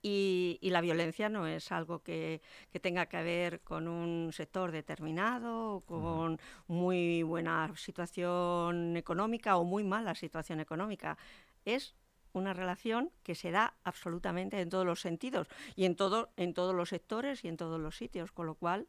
Y, 0.00 0.58
la 0.62 0.80
violencia 0.80 1.28
no 1.28 1.46
es 1.46 1.72
algo 1.72 2.02
que, 2.02 2.40
tenga 2.80 3.06
que 3.06 3.22
ver 3.22 3.60
con 3.60 3.88
un 3.88 4.32
sector 4.32 4.70
determinado, 4.70 5.82
con 5.86 6.38
muy 6.68 7.22
buena 7.24 7.72
situación 7.76 8.96
económica 8.96 9.56
o 9.56 9.64
muy 9.64 9.82
mala 9.82 10.14
situación 10.14 10.60
económica. 10.60 11.18
Es 11.64 11.96
una 12.32 12.52
relación 12.52 13.10
que 13.24 13.34
se 13.34 13.50
da 13.50 13.74
absolutamente 13.82 14.60
en 14.60 14.70
todos 14.70 14.86
los 14.86 15.00
sentidos 15.00 15.48
y 15.74 15.84
en, 15.84 15.96
todo, 15.96 16.30
en 16.36 16.54
todos 16.54 16.74
los 16.74 16.90
sectores 16.90 17.44
y 17.44 17.48
en 17.48 17.56
todos 17.56 17.80
los 17.80 17.96
sitios, 17.96 18.30
con 18.30 18.46
lo 18.46 18.54
cual 18.54 18.86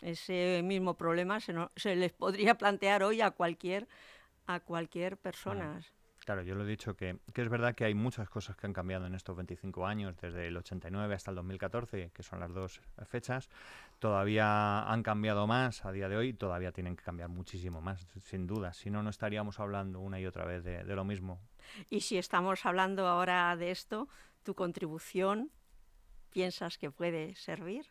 ese 0.00 0.60
mismo 0.62 0.96
problema 0.96 1.40
se, 1.40 1.54
se 1.74 1.96
les 1.96 2.12
podría 2.12 2.54
plantear 2.58 3.02
hoy 3.02 3.20
a 3.20 3.32
cualquier, 3.32 3.88
a 4.46 4.60
cualquier 4.60 5.16
persona. 5.16 5.80
Claro, 6.26 6.42
yo 6.42 6.56
lo 6.56 6.64
he 6.64 6.66
dicho 6.66 6.96
que, 6.96 7.20
es 7.32 7.48
verdad 7.48 7.76
que 7.76 7.84
hay 7.84 7.94
muchas 7.94 8.28
cosas 8.28 8.56
que 8.56 8.66
han 8.66 8.72
cambiado 8.72 9.06
en 9.06 9.14
estos 9.14 9.36
25 9.36 9.86
años, 9.86 10.16
desde 10.20 10.48
el 10.48 10.56
89 10.56 11.14
hasta 11.14 11.30
el 11.30 11.36
2014, 11.36 12.10
que 12.12 12.22
son 12.24 12.40
las 12.40 12.52
dos 12.52 12.80
fechas. 13.04 13.48
Todavía 14.00 14.82
han 14.90 15.04
cambiado 15.04 15.46
más 15.46 15.84
a 15.84 15.92
día 15.92 16.08
de 16.08 16.16
hoy, 16.16 16.32
todavía 16.32 16.72
tienen 16.72 16.96
que 16.96 17.04
cambiar 17.04 17.28
muchísimo 17.28 17.80
más, 17.80 18.04
sin 18.24 18.48
duda. 18.48 18.72
Si 18.72 18.90
no, 18.90 19.04
no 19.04 19.10
estaríamos 19.10 19.60
hablando 19.60 20.00
una 20.00 20.18
y 20.18 20.26
otra 20.26 20.44
vez 20.44 20.64
de, 20.64 20.82
de 20.82 20.96
lo 20.96 21.04
mismo. 21.04 21.40
Y 21.90 22.00
si 22.00 22.18
estamos 22.18 22.66
hablando 22.66 23.06
ahora 23.06 23.54
de 23.54 23.70
esto, 23.70 24.08
¿tu 24.42 24.56
contribución 24.56 25.52
piensas 26.32 26.76
que 26.76 26.90
puede 26.90 27.36
servir? 27.36 27.86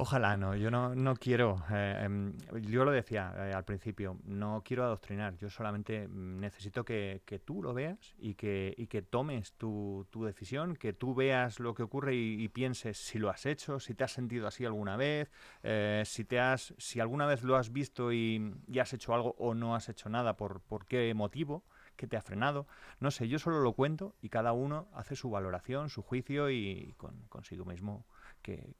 Ojalá 0.00 0.36
no, 0.36 0.54
yo 0.54 0.70
no, 0.70 0.94
no 0.94 1.16
quiero, 1.16 1.64
eh, 1.72 2.02
em, 2.04 2.32
yo 2.62 2.84
lo 2.84 2.92
decía 2.92 3.34
eh, 3.36 3.52
al 3.52 3.64
principio, 3.64 4.16
no 4.26 4.62
quiero 4.64 4.84
adoctrinar, 4.84 5.36
yo 5.38 5.50
solamente 5.50 6.06
necesito 6.06 6.84
que, 6.84 7.22
que 7.24 7.40
tú 7.40 7.64
lo 7.64 7.74
veas 7.74 8.14
y 8.16 8.34
que, 8.34 8.72
y 8.78 8.86
que 8.86 9.02
tomes 9.02 9.54
tu, 9.54 10.06
tu, 10.10 10.24
decisión, 10.24 10.76
que 10.76 10.92
tú 10.92 11.16
veas 11.16 11.58
lo 11.58 11.74
que 11.74 11.82
ocurre 11.82 12.14
y, 12.14 12.46
pienses 12.46 12.96
si 12.96 13.18
lo 13.18 13.28
has 13.28 13.44
hecho, 13.44 13.80
si 13.80 13.92
te 13.94 14.04
has 14.04 14.12
sentido 14.12 14.46
así 14.46 14.64
alguna 14.64 14.96
vez, 14.96 15.32
eh, 15.64 16.04
si, 16.06 16.24
te 16.24 16.38
has, 16.38 16.74
si 16.78 17.00
alguna 17.00 17.26
vez 17.26 17.42
lo 17.42 17.56
has 17.56 17.72
visto 17.72 18.12
y, 18.12 18.54
y, 18.68 18.78
has 18.78 18.92
hecho 18.92 19.14
algo 19.14 19.34
o 19.36 19.54
no 19.54 19.74
has 19.74 19.88
hecho 19.88 20.08
nada, 20.08 20.36
por, 20.36 20.60
por 20.60 20.86
qué 20.86 21.12
motivo, 21.12 21.64
que 21.96 22.06
te 22.06 22.16
ha 22.16 22.22
frenado, 22.22 22.68
no 23.00 23.10
sé, 23.10 23.26
yo 23.26 23.40
solo 23.40 23.58
lo 23.62 23.72
cuento 23.72 24.14
y 24.22 24.28
cada 24.28 24.52
uno 24.52 24.86
hace 24.94 25.16
su 25.16 25.28
valoración, 25.28 25.90
su 25.90 26.02
juicio 26.02 26.50
y 26.50 26.94
con, 26.98 27.26
consigo 27.28 27.64
mismo 27.64 28.06
que 28.42 28.76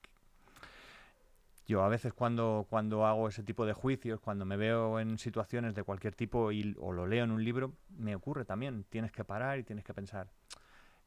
yo 1.68 1.83
a 1.83 1.88
veces 1.88 2.14
cuando, 2.14 2.66
cuando 2.70 3.07
hago 3.07 3.28
ese 3.28 3.42
tipo 3.42 3.66
de 3.66 3.74
juicios, 3.74 4.20
cuando 4.20 4.46
me 4.46 4.57
veo 4.57 4.98
en 4.98 5.18
situaciones 5.18 5.74
de 5.74 5.83
cualquier 5.83 6.14
tipo 6.14 6.50
y, 6.50 6.74
o 6.81 6.92
lo 6.92 7.07
leo 7.07 7.24
en 7.24 7.31
un 7.31 7.44
libro, 7.44 7.74
me 7.90 8.16
ocurre 8.16 8.46
también. 8.46 8.85
Tienes 8.85 9.12
que 9.12 9.22
parar 9.22 9.59
y 9.59 9.64
tienes 9.64 9.85
que 9.85 9.92
pensar, 9.92 10.31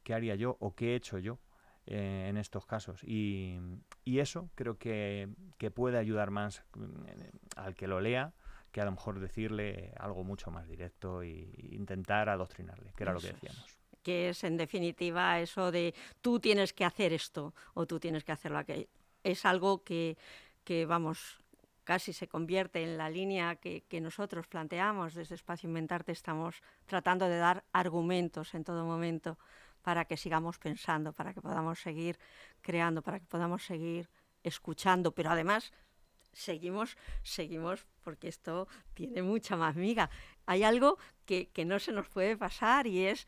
¿qué 0.04 0.14
haría 0.14 0.36
yo 0.36 0.58
o 0.60 0.76
qué 0.76 0.92
he 0.92 0.96
hecho 0.96 1.18
yo 1.18 1.40
eh, 1.88 2.28
en 2.30 2.38
estos 2.38 2.68
casos? 2.68 3.04
Y, 3.04 3.58
y 4.06 4.20
eso 4.20 4.52
creo 4.54 4.78
que, 4.78 5.30
que, 5.58 5.72
puede 5.72 5.98
ayudar 5.98 6.30
más 6.30 6.64
mm, 6.76 6.86
al 7.56 7.76
que 7.76 7.88
lo 7.88 8.00
lea 8.00 8.32
que 8.72 8.82
a 8.82 8.86
lo 8.86 8.92
mejor 8.92 9.20
decirle 9.20 9.94
algo 9.98 10.24
mucho 10.24 10.52
más 10.52 10.68
directo 10.68 11.24
e 11.24 11.50
intentar 11.72 12.30
adoctrinarle, 12.30 12.94
que 12.96 13.04
era 13.04 13.14
lo 13.14 13.20
que 13.20 13.34
decíamos 13.34 13.82
que 14.04 14.30
es 14.30 14.44
en 14.44 14.58
definitiva 14.58 15.40
eso 15.40 15.72
de 15.72 15.94
tú 16.22 16.40
tienes 16.40 16.74
que 16.74 16.86
hacer 16.86 17.14
esto 17.14 17.54
o 17.74 17.86
tú 17.86 18.00
tienes 18.00 18.24
que 18.24 18.32
hacer 18.32 18.56
aquello. 18.56 18.88
Es 19.24 19.46
algo 19.46 19.84
que, 19.84 20.18
que 20.64 20.86
vamos, 20.86 21.40
casi 21.84 22.14
se 22.14 22.28
convierte 22.28 22.84
en 22.84 22.98
la 22.98 23.10
línea 23.10 23.56
que, 23.56 23.84
nosotros 24.02 24.48
planteamos 24.48 25.14
desde 25.14 25.36
Espacio 25.36 25.68
Inventarte, 25.68 26.12
estamos 26.12 26.62
tratando 26.86 27.28
de 27.28 27.38
dar 27.38 27.64
argumentos 27.74 28.54
en 28.54 28.64
todo 28.64 28.86
momento 28.86 29.38
para 29.82 30.06
que 30.06 30.18
sigamos 30.18 30.58
pensando, 30.60 31.12
para 31.14 31.34
que 31.34 31.42
podamos 31.42 31.80
seguir 31.80 32.20
creando, 32.62 33.02
para 33.02 33.20
que 33.20 33.26
podamos 33.26 33.66
seguir 33.66 34.10
escuchando, 34.44 35.12
pero 35.12 35.32
además 35.32 35.74
seguimos, 36.34 36.98
seguimos, 37.24 37.86
porque 38.04 38.28
esto 38.28 38.68
tiene 38.94 39.22
mucha 39.24 39.56
más 39.56 39.76
miga. 39.76 40.10
Hay 40.46 40.64
algo 40.64 40.98
que, 41.26 41.50
no 41.66 41.80
se 41.80 41.92
nos 41.92 42.08
puede 42.10 42.38
pasar 42.38 42.88
y 42.88 43.06
es, 43.06 43.28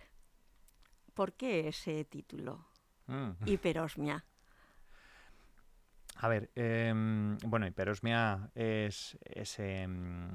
¿por 1.13 1.33
qué 1.33 1.67
ese 1.67 2.05
título? 2.05 2.65
Mm. 3.07 3.31
Hiperosmia. 3.45 4.25
A 6.17 6.27
ver, 6.27 6.49
em, 6.55 7.37
bueno, 7.45 7.67
hiperosmia 7.67 8.49
es 8.55 9.17
ese, 9.25 9.81
em, 9.81 10.29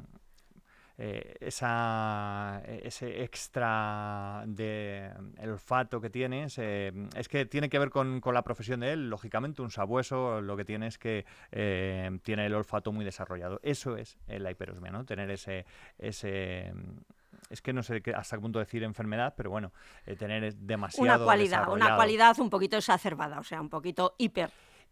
eh, 0.98 1.36
esa, 1.40 2.62
ese 2.66 3.22
extra 3.22 4.44
de 4.46 5.10
el 5.38 5.50
olfato 5.50 6.00
que 6.00 6.10
tienes. 6.10 6.58
Em, 6.58 7.08
es 7.16 7.28
que 7.28 7.46
tiene 7.46 7.68
que 7.68 7.78
ver 7.78 7.90
con, 7.90 8.20
la 8.24 8.42
profesión 8.42 8.80
de 8.80 8.92
él. 8.92 9.08
Lógicamente, 9.08 9.62
un 9.62 9.70
sabueso 9.70 10.40
lo 10.40 10.56
que 10.56 10.64
tiene 10.64 10.88
es 10.88 10.98
que 10.98 11.24
tiene 12.22 12.46
el 12.46 12.54
olfato 12.54 12.92
muy 12.92 13.04
desarrollado. 13.04 13.60
Eso 13.62 13.96
es 13.96 14.18
la 14.26 14.50
hiperosmia, 14.50 14.90
¿no? 14.90 15.04
Tener 15.04 15.30
ese, 15.30 15.64
ese 15.98 16.72
es 17.50 17.62
que 17.62 17.72
no 17.72 17.82
sé 17.82 18.02
hasta 18.14 18.36
qué 18.36 18.40
punto 18.40 18.58
decir 18.58 18.82
enfermedad, 18.82 19.34
pero 19.36 19.50
bueno, 19.50 19.72
eh, 20.06 20.16
tener 20.16 20.54
demasiado 20.54 21.16
una 21.16 21.24
cualidad, 21.24 21.68
una 21.72 21.96
cualidad 21.96 22.38
un 22.40 22.50
poquito 22.50 22.76
exacerbada, 22.76 23.38
o 23.38 23.44
sea, 23.44 23.60
un 23.60 23.70
poquito 23.70 24.14
hiper. 24.18 24.50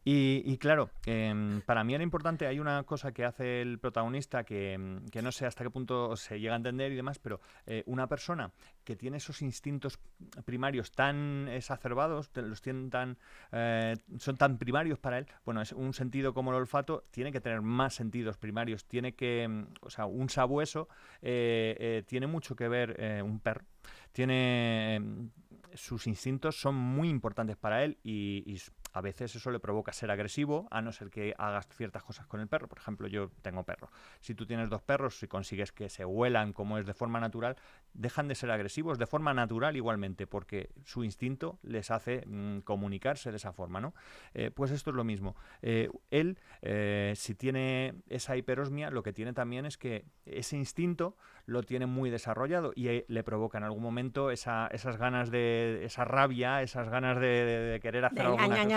Y, 0.08 0.56
claro, 0.58 0.90
em, 1.04 1.62
para 1.62 1.82
mí 1.82 1.92
era 1.92 2.04
importante, 2.04 2.46
hay 2.46 2.60
una 2.60 2.84
cosa 2.84 3.10
que 3.10 3.24
hace 3.24 3.60
el 3.60 3.80
protagonista 3.80 4.44
que, 4.44 5.00
que, 5.10 5.20
no 5.20 5.32
sé 5.32 5.46
hasta 5.46 5.64
qué 5.64 5.70
punto 5.70 6.14
se 6.14 6.38
llega 6.38 6.52
a 6.52 6.58
entender 6.58 6.92
y 6.92 6.94
demás, 6.94 7.18
pero 7.18 7.40
eh, 7.66 7.82
una 7.86 8.06
persona 8.06 8.52
que 8.84 8.94
tiene 8.94 9.16
esos 9.16 9.42
instintos 9.42 9.98
primarios 10.44 10.92
tan 10.92 11.48
exacerbados, 11.48 12.30
los 12.36 12.62
tienen 12.62 12.88
tan, 12.88 13.18
eh, 13.50 13.96
son 14.18 14.36
tan 14.36 14.58
primarios 14.58 15.00
para 15.00 15.18
él, 15.18 15.26
bueno, 15.44 15.60
es 15.60 15.72
un 15.72 15.92
sentido 15.92 16.32
como 16.32 16.52
el 16.52 16.58
olfato, 16.58 17.02
tiene 17.10 17.32
que 17.32 17.40
tener 17.40 17.60
más 17.60 17.94
sentidos 17.94 18.38
primarios, 18.38 18.84
tiene 18.84 19.16
que, 19.16 19.42
em, 19.42 19.66
o 19.80 19.90
sea, 19.90 20.06
un 20.06 20.30
sabueso 20.30 20.88
eh, 21.20 22.04
tiene 22.06 22.28
mucho 22.28 22.54
que 22.54 22.68
ver, 22.68 23.24
un 23.24 23.40
perro, 23.40 23.64
tiene 24.12 24.94
em, 24.94 25.30
sus 25.76 26.06
instintos 26.06 26.60
son 26.60 26.74
muy 26.74 27.08
importantes 27.08 27.56
para 27.56 27.84
él 27.84 27.98
y, 28.02 28.42
y, 28.46 28.60
a 28.96 29.02
veces 29.02 29.36
eso 29.36 29.50
le 29.50 29.60
provoca 29.60 29.92
ser 29.92 30.10
agresivo, 30.10 30.68
a 30.70 30.80
no 30.80 30.90
ser 30.90 31.10
que 31.10 31.34
hagas 31.36 31.68
ciertas 31.68 32.02
cosas 32.02 32.26
con 32.26 32.40
el 32.40 32.48
perro. 32.48 32.66
Por 32.66 32.78
ejemplo, 32.78 33.06
yo 33.08 33.30
tengo 33.42 33.62
perro. 33.62 33.90
Si 34.20 34.34
tú 34.34 34.46
tienes 34.46 34.70
dos 34.70 34.80
perros, 34.80 35.22
y 35.22 35.28
consigues 35.28 35.70
que 35.70 35.90
se 35.90 36.06
huelan 36.06 36.54
como 36.54 36.78
es 36.78 36.86
de 36.86 36.94
forma 36.94 37.20
natural, 37.20 37.56
dejan 37.92 38.26
de 38.26 38.34
ser 38.34 38.50
agresivos 38.50 38.98
de 38.98 39.06
forma 39.06 39.34
natural 39.34 39.76
igualmente, 39.76 40.26
porque 40.26 40.70
su 40.86 41.04
instinto 41.04 41.58
les 41.62 41.90
hace 41.90 42.24
mm, 42.26 42.60
comunicarse 42.60 43.30
de 43.30 43.36
esa 43.36 43.52
forma, 43.52 43.82
¿no? 43.82 43.92
Eh, 44.32 44.50
pues 44.50 44.70
esto 44.70 44.88
es 44.88 44.96
lo 44.96 45.04
mismo. 45.04 45.36
Eh, 45.60 45.90
él, 46.10 46.38
eh, 46.62 47.12
si 47.16 47.34
tiene 47.34 47.96
esa 48.08 48.34
hiperosmia, 48.34 48.90
lo 48.90 49.02
que 49.02 49.12
tiene 49.12 49.34
también 49.34 49.66
es 49.66 49.76
que 49.76 50.06
ese 50.24 50.56
instinto 50.56 51.18
lo 51.44 51.62
tiene 51.62 51.84
muy 51.84 52.08
desarrollado 52.08 52.72
y 52.74 53.04
le 53.06 53.22
provoca 53.22 53.58
en 53.58 53.64
algún 53.64 53.82
momento 53.82 54.30
esa, 54.30 54.68
esas 54.68 54.96
ganas 54.96 55.30
de, 55.30 55.84
esa 55.84 56.04
rabia, 56.04 56.62
esas 56.62 56.88
ganas 56.88 57.20
de, 57.20 57.78
querer 57.82 58.06
hacer 58.06 58.26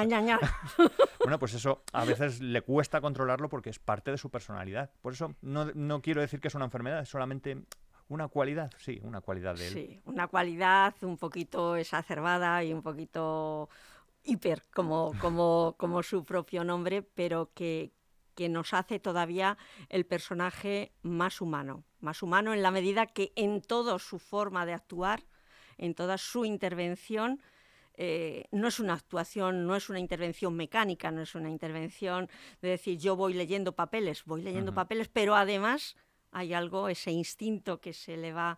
bueno, 1.20 1.40
pues 1.40 1.54
eso 1.54 1.84
a 1.94 2.06
veces 2.06 2.42
le 2.42 2.62
cuesta 2.62 3.02
controlarlo 3.02 3.50
porque 3.50 3.70
es 3.70 3.80
parte 3.80 4.12
de 4.12 4.18
su 4.18 4.30
personalidad. 4.30 4.92
Por 5.02 5.14
eso 5.14 5.36
no, 5.42 5.66
no 5.74 6.02
quiero 6.02 6.22
decir 6.22 6.40
que 6.40 6.48
es 6.48 6.56
una 6.56 6.66
enfermedad, 6.66 7.02
es 7.02 7.10
solamente 7.10 7.64
una 8.10 8.28
cualidad, 8.28 8.72
sí, 8.78 9.00
una 9.04 9.22
cualidad 9.22 9.56
de 9.56 9.68
él. 9.68 9.74
Sí, 9.74 10.02
una 10.06 10.28
cualidad 10.28 10.96
un 11.02 11.18
poquito 11.18 11.76
exacerbada 11.76 12.64
y 12.64 12.74
un 12.74 12.82
poquito 12.82 13.70
hiper, 14.24 14.64
como, 14.74 15.14
como, 15.20 15.76
como 15.78 16.04
su 16.04 16.26
propio 16.26 16.64
nombre, 16.64 17.04
pero 17.04 17.52
que, 17.54 17.92
que 18.36 18.50
nos 18.50 18.74
hace 18.74 19.00
todavía 19.00 19.58
el 19.90 20.06
personaje 20.06 20.92
más 21.04 21.40
humano, 21.40 21.84
más 22.00 22.24
humano 22.24 22.54
en 22.54 22.64
la 22.64 22.72
medida 22.72 23.06
que 23.06 23.32
en 23.36 23.62
toda 23.62 24.00
su 24.00 24.18
forma 24.18 24.66
de 24.66 24.74
actuar, 24.74 25.24
en 25.78 25.94
toda 25.94 26.18
su 26.18 26.46
intervención, 26.46 27.42
eh, 28.02 28.46
no 28.52 28.70
es 28.70 28.80
una 28.80 28.94
actuación, 28.94 29.68
no 29.68 29.76
es 29.76 29.90
una 29.90 30.00
intervención 30.00 30.56
mecánica, 30.56 31.12
no 31.12 31.22
es 31.22 31.36
una 31.36 31.50
intervención 31.50 32.30
de 32.62 32.70
decir 32.70 32.98
yo 32.98 33.18
voy 33.18 33.34
leyendo 33.34 33.74
papeles, 33.74 34.24
voy 34.24 34.42
leyendo 34.42 34.74
papeles, 34.74 35.10
pero 35.10 35.36
además 35.36 35.98
hay 36.32 36.54
algo, 36.54 36.88
ese 36.88 37.12
instinto 37.12 37.82
que 37.82 37.92
se 37.92 38.16
le 38.16 38.32
va 38.32 38.58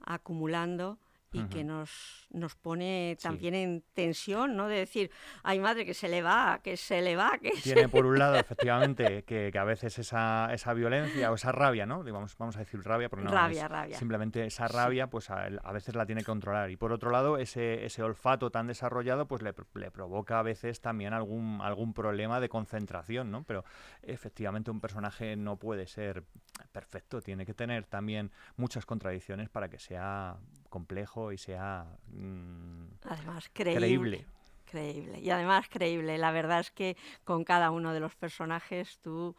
acumulando 0.00 0.98
y 1.32 1.44
que 1.44 1.62
nos, 1.62 2.26
nos 2.30 2.54
pone 2.54 3.16
también 3.20 3.54
en 3.54 3.82
tensión, 3.92 4.56
¿no? 4.56 4.68
De 4.68 4.76
decir, 4.76 5.10
ay 5.42 5.58
madre, 5.58 5.84
que 5.84 5.94
se 5.94 6.08
le 6.08 6.22
va, 6.22 6.60
que 6.62 6.76
se 6.76 7.02
le 7.02 7.16
va, 7.16 7.38
que 7.40 7.50
Tiene 7.62 7.88
por 7.88 8.06
un 8.06 8.18
lado, 8.18 8.36
efectivamente, 8.36 9.24
que, 9.24 9.52
a 9.58 9.64
veces 9.64 9.98
esa, 9.98 10.48
esa 10.52 10.72
violencia 10.72 11.30
o 11.30 11.34
esa 11.34 11.52
rabia, 11.52 11.84
¿no? 11.84 12.02
Digamos, 12.02 12.36
vamos 12.38 12.56
a 12.56 12.60
decir 12.60 12.82
rabia, 12.82 13.08
pero 13.08 13.22
no 13.22 13.30
rabia, 13.30 13.68
rabia. 13.68 13.98
simplemente 13.98 14.46
esa 14.46 14.68
rabia, 14.68 15.08
pues 15.08 15.30
a, 15.30 15.48
veces 15.72 15.94
la 15.94 16.06
tiene 16.06 16.22
que 16.22 16.26
controlar. 16.26 16.70
Y 16.70 16.76
por 16.76 16.92
otro 16.92 17.10
lado, 17.10 17.36
ese, 17.36 17.84
ese 17.84 18.02
olfato 18.02 18.50
tan 18.50 18.66
desarrollado, 18.66 19.26
pues 19.26 19.42
le, 19.42 19.54
le, 19.74 19.90
provoca 19.90 20.38
a 20.38 20.42
veces 20.42 20.80
también 20.80 21.12
algún, 21.12 21.60
algún 21.60 21.92
problema 21.92 22.40
de 22.40 22.48
concentración, 22.48 23.30
¿no? 23.30 23.44
Pero 23.44 23.64
efectivamente 24.02 24.70
un 24.70 24.80
personaje 24.80 25.36
no 25.36 25.56
puede 25.56 25.86
ser 25.86 26.24
perfecto, 26.72 27.20
tiene 27.20 27.44
que 27.44 27.54
tener 27.54 27.84
también 27.86 28.30
muchas 28.56 28.86
contradicciones 28.86 29.48
para 29.48 29.68
que 29.68 29.78
sea 29.78 30.36
complejo 30.68 31.32
y 31.32 31.38
sea 31.38 31.86
mm, 32.08 32.86
además 33.02 33.50
creíble. 33.52 34.26
creíble. 34.64 35.20
Y 35.20 35.30
además 35.30 35.68
creíble. 35.68 36.18
La 36.18 36.30
verdad 36.30 36.60
es 36.60 36.70
que 36.70 36.96
con 37.24 37.44
cada 37.44 37.70
uno 37.70 37.92
de 37.92 38.00
los 38.00 38.14
personajes 38.14 38.98
tú, 39.00 39.36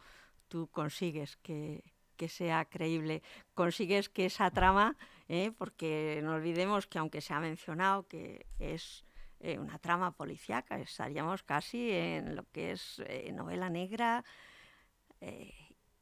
tú 0.48 0.68
consigues 0.68 1.36
que, 1.36 1.82
sea 2.28 2.66
creíble. 2.66 3.22
Consigues 3.54 4.10
que 4.10 4.26
esa 4.26 4.50
trama, 4.50 4.96
¿eh? 5.28 5.52
porque 5.56 6.20
no 6.22 6.34
olvidemos 6.34 6.86
que 6.86 6.98
aunque 6.98 7.22
se 7.22 7.32
ha 7.32 7.40
mencionado 7.40 8.06
que 8.08 8.44
es 8.58 9.06
eh, 9.38 9.58
una 9.58 9.78
trama 9.78 10.10
policíaca, 10.10 10.78
estaríamos 10.78 11.42
casi 11.42 11.90
en 11.90 12.36
lo 12.36 12.44
que 12.52 12.72
es 12.72 13.02
eh, 13.06 13.32
novela 13.32 13.70
negra, 13.70 14.22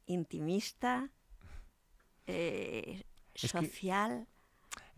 intimista, 0.07 1.09
social. 3.35 4.27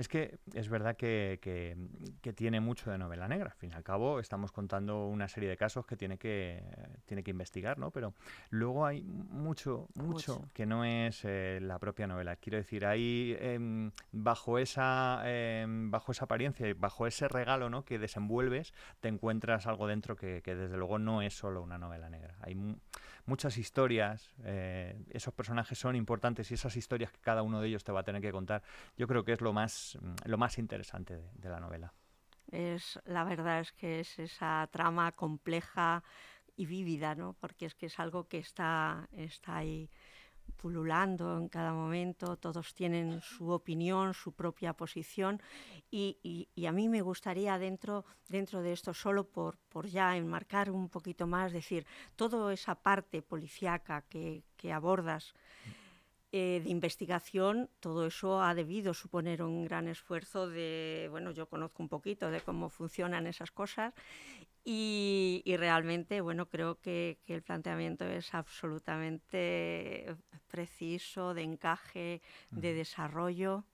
Es 0.02 0.08
que 0.08 0.40
es 0.56 0.68
verdad 0.68 0.98
que, 0.98 1.38
que, 1.44 2.34
tiene 2.34 2.60
mucho 2.60 2.90
de 2.90 2.98
novela 2.98 3.28
negra. 3.28 3.52
Al 3.52 3.56
fin 3.56 3.70
y 3.70 3.74
al 3.76 3.84
cabo, 3.84 4.20
estamos 4.20 4.52
contando 4.52 5.06
una 5.06 5.28
serie 5.28 5.48
de 5.48 5.56
casos 5.56 5.86
que 5.86 5.96
tiene 5.96 6.18
que, 6.18 6.64
tiene 7.06 7.22
que 7.22 7.30
investigar, 7.30 7.78
¿no? 7.78 7.92
Pero 7.92 8.16
luego 8.50 8.88
hay 8.88 9.04
mucho, 9.04 9.90
mucho, 9.94 10.50
que 10.56 10.66
no 10.66 10.84
es 10.86 11.24
eh, 11.24 11.60
la 11.62 11.78
propia 11.78 12.08
novela. 12.08 12.36
Quiero 12.38 12.58
decir, 12.58 12.84
ahí 12.88 13.38
em, 13.40 13.92
bajo, 14.12 14.58
esa, 14.58 15.22
em, 15.26 15.92
bajo 15.92 16.14
esa 16.14 16.26
apariencia 16.26 16.68
y 16.68 16.74
bajo 16.74 17.06
ese 17.06 17.28
regalo 17.28 17.70
¿no? 17.70 17.86
que 17.86 18.00
desenvuelves, 18.00 18.74
te 19.02 19.08
encuentras 19.08 19.68
algo 19.68 19.86
dentro 19.86 20.16
que, 20.16 20.42
que 20.42 20.56
desde 20.56 20.78
luego 20.78 20.98
no 20.98 21.22
es 21.22 21.36
solo 21.36 21.62
una 21.62 21.78
novela 21.78 22.10
negra. 22.10 22.38
Hay 22.42 22.56
muchas 23.32 23.58
historias, 23.58 24.30
eh, 24.44 24.94
esos 25.10 25.34
personajes 25.34 25.80
son 25.80 25.96
importantes 25.96 26.52
y 26.52 26.56
esas 26.56 26.76
historias 26.76 27.14
que 27.14 27.22
cada 27.22 27.44
uno 27.44 27.62
de 27.62 27.70
ellos 27.70 27.82
te 27.82 27.94
va 27.94 28.02
a 28.02 28.04
tener 28.04 28.22
que 28.22 28.30
contar, 28.30 28.62
yo 28.98 29.08
creo 29.08 29.24
que 29.24 29.32
es 29.32 29.40
lo 29.40 29.54
más, 29.54 29.98
mm, 30.02 30.30
lo 30.30 30.38
más 30.38 30.58
interesante 30.58 31.16
de, 31.16 31.50
la 31.50 31.62
novela. 31.62 31.94
Es, 32.52 33.00
la 33.06 33.24
verdad 33.24 33.62
es 33.62 33.72
que 33.72 34.02
es 34.02 34.20
esa 34.20 34.68
trama 34.70 35.14
compleja 35.14 36.04
y 36.58 36.66
vívida, 36.66 37.16
¿no? 37.16 37.32
Porque 37.40 37.68
es 37.68 37.74
que 37.74 37.86
es 37.86 37.98
algo 38.02 38.28
que 38.28 38.40
está, 38.40 39.08
está 39.14 39.56
ahí 39.56 39.90
pululando 40.52 41.38
en 41.38 41.50
cada 41.50 41.74
momento, 41.74 42.38
todos 42.38 42.74
tienen 42.74 43.22
su 43.22 43.50
opinión, 43.50 44.14
su 44.14 44.32
propia 44.34 44.74
posición 44.74 45.42
y, 45.90 46.48
a 46.68 46.72
mí 46.72 46.88
me 46.88 47.02
gustaría 47.02 47.58
dentro, 47.58 48.06
dentro 48.30 48.62
de 48.62 48.74
esto, 48.74 48.94
solo 48.94 49.26
por, 49.26 49.58
por 49.70 49.88
ya 49.88 50.16
enmarcar 50.16 50.72
un 50.72 50.90
poquito 50.90 51.28
más, 51.28 51.52
decir, 51.52 51.86
toda 52.16 52.54
esa 52.54 52.76
parte 52.76 53.22
policíaca 53.22 54.04
que, 54.10 54.44
abordas 54.72 55.34
eh, 56.32 56.62
de 56.64 56.70
investigación, 56.70 57.70
todo 57.80 58.06
eso 58.06 58.42
ha 58.42 58.54
debido 58.54 58.94
suponer 58.94 59.44
un 59.44 59.66
gran 59.66 59.88
esfuerzo 59.88 60.48
de, 60.48 61.08
bueno, 61.10 61.32
yo 61.32 61.48
conozco 61.48 61.84
un 61.84 61.90
poquito 61.90 62.32
de 62.32 62.42
cómo 62.42 62.70
funcionan 62.70 63.28
esas 63.28 63.52
cosas 63.52 63.94
y, 64.64 65.44
realmente, 65.58 66.22
bueno, 66.22 66.48
creo 66.48 66.80
que, 66.80 67.20
el 67.28 67.42
planteamiento 67.42 68.06
es 68.06 68.34
absolutamente 68.34 70.16
preciso, 70.48 71.34
de 71.34 71.44
encaje, 71.44 72.22
de 72.52 72.74
desarrollo. 72.74 73.66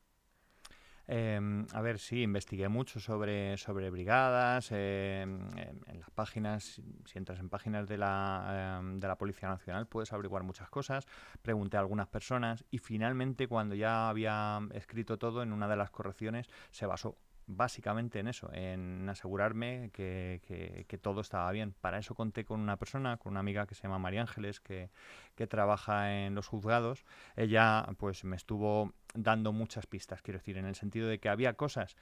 Em, 1.10 1.66
a 1.72 1.82
ver, 1.82 2.00
sí, 2.00 2.24
investigué 2.24 2.68
mucho 2.68 3.00
sobre, 3.00 3.56
sobre 3.58 3.90
brigadas, 3.90 4.72
em, 4.74 5.40
en 5.88 6.00
las 6.02 6.10
páginas, 6.10 6.82
si 7.06 7.18
entras 7.18 7.40
en 7.40 7.50
páginas 7.50 7.88
de 7.88 7.98
la, 7.98 8.78
em, 8.82 9.00
de 9.00 9.08
la 9.08 9.18
Policía 9.18 9.48
Nacional 9.48 9.88
puedes 9.88 10.12
averiguar 10.12 10.44
muchas 10.44 10.70
cosas, 10.70 11.06
pregunté 11.42 11.78
a 11.78 11.80
algunas 11.80 12.08
personas 12.08 12.66
y 12.72 12.80
finalmente 12.80 13.48
cuando 13.48 13.74
ya 13.74 14.10
había 14.10 14.60
escrito 14.74 15.18
todo 15.18 15.44
en 15.44 15.54
una 15.54 15.70
de 15.70 15.78
las 15.78 15.92
correcciones 15.92 16.50
se 16.72 16.86
basó 16.86 17.18
básicamente 17.48 18.20
en 18.20 18.28
eso, 18.28 18.50
en 18.54 19.08
asegurarme 19.10 19.90
que, 19.94 20.42
que, 20.88 20.98
todo 20.98 21.22
estaba 21.22 21.52
bien. 21.52 21.74
Para 21.82 21.98
eso 21.98 22.14
conté 22.14 22.46
con 22.46 22.60
una 22.60 22.78
persona, 22.78 23.18
con 23.18 23.34
una 23.34 23.40
amiga 23.40 23.66
que 23.66 23.76
se 23.76 23.84
llama 23.84 24.00
María 24.00 24.22
Ángeles, 24.22 24.60
que, 24.60 24.90
que 25.36 25.48
trabaja 25.48 26.14
en 26.14 26.36
los 26.36 26.48
juzgados. 26.48 27.06
Ella 27.36 27.88
pues 27.98 28.24
me 28.26 28.36
estuvo 28.36 28.94
dando 29.14 29.52
muchas 29.52 29.86
pistas, 29.88 30.22
quiero 30.22 30.40
decir, 30.40 30.58
en 30.58 30.66
el 30.66 30.76
sentido 30.76 31.08
de 31.08 31.20
que 31.20 31.30
había 31.30 31.54
cosas 31.54 31.96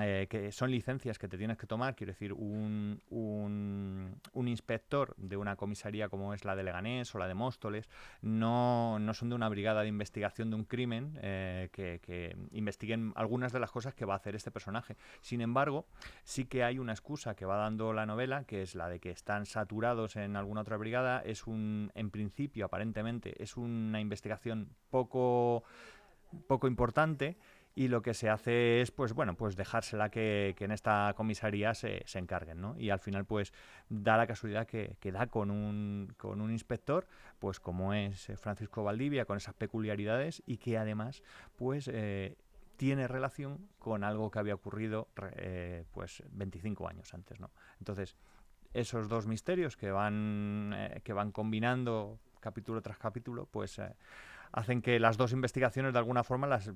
eh, 0.00 0.28
que 0.30 0.52
son 0.52 0.70
licencias 0.70 1.18
que 1.18 1.26
te 1.26 1.36
tienes 1.36 1.58
que 1.58 1.66
tomar, 1.66 1.96
quiero 1.96 2.12
decir, 2.12 2.32
un, 2.32 3.02
un, 3.10 4.48
inspector 4.48 5.14
de 5.16 5.36
una 5.36 5.56
comisaría 5.56 6.08
como 6.08 6.32
es 6.32 6.44
la 6.44 6.54
de 6.54 6.62
Leganés 6.62 7.12
o 7.14 7.18
la 7.18 7.26
de 7.26 7.34
Móstoles, 7.34 7.88
no, 8.22 8.98
no 9.00 9.14
son 9.14 9.30
de 9.30 9.34
una 9.34 9.48
brigada 9.48 9.82
de 9.82 9.88
investigación 9.88 10.50
de 10.50 10.56
un 10.56 10.64
crimen 10.64 11.18
eh, 11.22 11.70
que, 11.72 12.00
que, 12.02 12.36
investiguen 12.52 13.12
algunas 13.16 13.52
de 13.52 13.60
las 13.60 13.70
cosas 13.70 13.94
que 13.94 14.04
va 14.04 14.14
a 14.14 14.16
hacer 14.18 14.36
este 14.36 14.50
personaje. 14.50 14.96
Sin 15.20 15.40
embargo, 15.40 15.86
sí 16.24 16.44
que 16.44 16.62
hay 16.62 16.78
una 16.78 16.92
excusa 16.92 17.34
que 17.34 17.44
va 17.44 17.56
dando 17.56 17.92
la 17.92 18.06
novela, 18.06 18.44
que 18.44 18.62
es 18.62 18.74
la 18.74 18.88
de 18.88 19.00
que 19.00 19.10
están 19.10 19.46
saturados 19.46 20.16
en 20.16 20.36
alguna 20.36 20.60
otra 20.60 20.76
brigada, 20.76 21.20
es 21.20 21.46
un, 21.46 21.90
en 21.94 22.10
principio, 22.10 22.64
aparentemente, 22.66 23.42
es 23.42 23.56
una 23.56 24.00
investigación 24.00 24.68
poco 24.90 25.64
poco 26.46 26.66
importante 26.66 27.36
y 27.74 27.88
lo 27.88 28.02
que 28.02 28.14
se 28.14 28.28
hace 28.28 28.80
es 28.80 28.90
pues 28.90 29.12
bueno 29.12 29.36
pues 29.36 29.56
dejársela 29.56 30.10
que, 30.10 30.54
que 30.56 30.64
en 30.64 30.72
esta 30.72 31.14
comisaría 31.16 31.74
se, 31.74 32.02
se, 32.06 32.18
encarguen 32.18 32.60
¿no? 32.60 32.76
y 32.78 32.90
al 32.90 32.98
final 32.98 33.24
pues 33.24 33.52
da 33.88 34.16
la 34.16 34.26
casualidad 34.26 34.66
que, 34.66 34.96
que, 35.00 35.12
da 35.12 35.28
con 35.28 35.50
un, 35.50 36.12
con 36.16 36.40
un 36.40 36.50
inspector 36.50 37.06
pues 37.38 37.60
como 37.60 37.94
es 37.94 38.28
eh, 38.28 38.36
Francisco 38.36 38.82
Valdivia 38.82 39.24
con 39.24 39.36
esas 39.36 39.54
peculiaridades 39.54 40.42
y 40.46 40.56
que 40.56 40.78
además 40.78 41.22
pues 41.56 41.88
eh, 41.92 42.36
tiene 42.76 43.06
relación 43.06 43.68
con 43.78 44.04
algo 44.04 44.30
que 44.30 44.38
había 44.40 44.54
ocurrido 44.54 45.08
eh, 45.36 45.84
pues 45.92 46.22
25 46.32 46.88
años 46.88 47.14
antes 47.14 47.38
¿no? 47.38 47.50
entonces 47.78 48.16
esos 48.74 49.08
dos 49.08 49.26
misterios 49.26 49.76
que 49.76 49.90
van 49.90 51.00
que 51.04 51.12
van 51.12 51.32
combinando 51.32 52.18
capítulo 52.40 52.82
tras 52.82 52.98
capítulo 52.98 53.46
pues 53.46 53.80
hacen 54.52 54.82
que 54.82 54.98
las 54.98 55.16
dos 55.16 55.32
investigaciones 55.32 55.92
de 55.92 55.98
alguna 55.98 56.24
forma 56.24 56.46
las, 56.46 56.70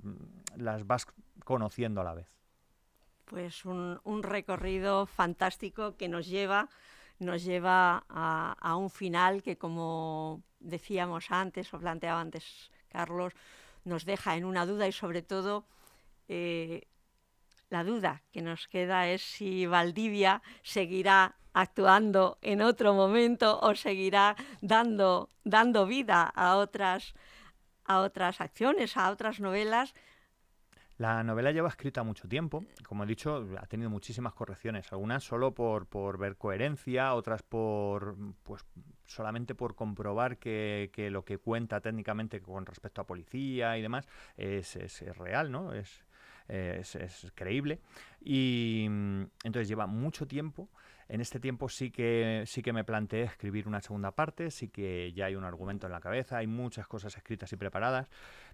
las 0.56 0.86
vas 0.86 1.06
conociendo 1.44 2.00
a 2.00 2.04
la 2.04 2.14
vez. 2.14 2.28
Pues 3.24 3.64
un, 3.64 4.22
recorrido 4.22 5.06
fantástico 5.06 5.96
que 5.96 6.08
nos 6.08 6.26
lleva, 6.26 6.68
nos 7.18 7.42
lleva 7.42 8.04
a, 8.08 8.76
un 8.76 8.90
final 8.90 9.42
que, 9.42 9.56
como 9.56 10.42
decíamos 10.60 11.30
antes 11.30 11.72
o 11.72 11.78
planteaba 11.78 12.20
antes 12.20 12.70
Carlos, 12.88 13.32
nos 13.84 14.04
deja 14.04 14.36
en 14.36 14.44
una 14.44 14.66
duda 14.66 14.86
y 14.86 14.92
sobre 14.92 15.22
todo 15.22 15.64
eh, 16.28 16.86
la 17.70 17.82
duda 17.82 18.22
que 18.30 18.42
nos 18.42 18.68
queda 18.68 19.08
es 19.08 19.22
si 19.22 19.66
Valdivia 19.66 20.42
seguirá 20.62 21.36
actuando 21.54 22.38
en 22.42 22.60
otro 22.62 22.94
momento 22.94 23.58
o 23.60 23.74
seguirá 23.74 24.36
dando, 24.60 25.30
dando 25.44 25.86
vida 25.86 26.24
a 26.24 26.56
otras 26.56 27.14
a 27.84 28.00
otras 28.00 28.40
acciones, 28.40 28.96
a 28.96 29.10
otras 29.10 29.40
novelas. 29.40 29.94
La 30.96 31.24
novela 31.24 31.50
lleva 31.50 31.68
escrita 31.68 32.04
mucho 32.04 32.28
tiempo, 32.28 32.64
como 32.86 33.02
he 33.02 33.06
dicho, 33.06 33.48
ha 33.60 33.66
tenido 33.66 33.90
muchísimas 33.90 34.32
correcciones, 34.32 34.92
algunas 34.92 35.24
solo 35.24 35.52
por, 35.52 35.86
por 35.86 36.18
ver 36.18 36.36
coherencia, 36.36 37.14
otras 37.14 37.42
por 37.42 38.16
pues 38.44 38.64
solamente 39.04 39.56
por 39.56 39.74
comprobar 39.74 40.38
que, 40.38 40.90
que, 40.92 41.10
lo 41.10 41.24
que 41.24 41.38
cuenta 41.38 41.80
técnicamente 41.80 42.40
con 42.40 42.64
respecto 42.64 43.00
a 43.00 43.06
policía 43.06 43.76
y 43.76 43.82
demás 43.82 44.06
es, 44.36 44.76
es, 44.76 45.02
es 45.02 45.18
real, 45.18 45.50
¿no? 45.50 45.72
Es, 45.72 46.03
es, 46.48 46.94
es, 46.96 47.32
creíble. 47.34 47.80
Y 48.20 48.86
mm, 48.88 49.22
entonces 49.44 49.68
lleva 49.68 49.86
mucho 49.86 50.26
tiempo. 50.26 50.68
En 51.08 51.20
este 51.20 51.38
tiempo 51.38 51.68
sí 51.68 51.90
que, 51.90 52.44
sí 52.46 52.62
que 52.62 52.72
me 52.72 52.84
planteé 52.84 53.22
escribir 53.22 53.68
una 53.68 53.80
segunda 53.80 54.12
parte, 54.12 54.50
sí 54.50 54.68
que 54.68 55.12
ya 55.12 55.26
hay 55.26 55.36
un 55.36 55.44
argumento 55.44 55.86
en 55.86 55.92
la 55.92 56.00
cabeza, 56.00 56.38
hay 56.38 56.46
muchas 56.46 56.86
cosas 56.86 57.14
escritas 57.16 57.52
y 57.52 57.56
preparadas, 57.56 58.08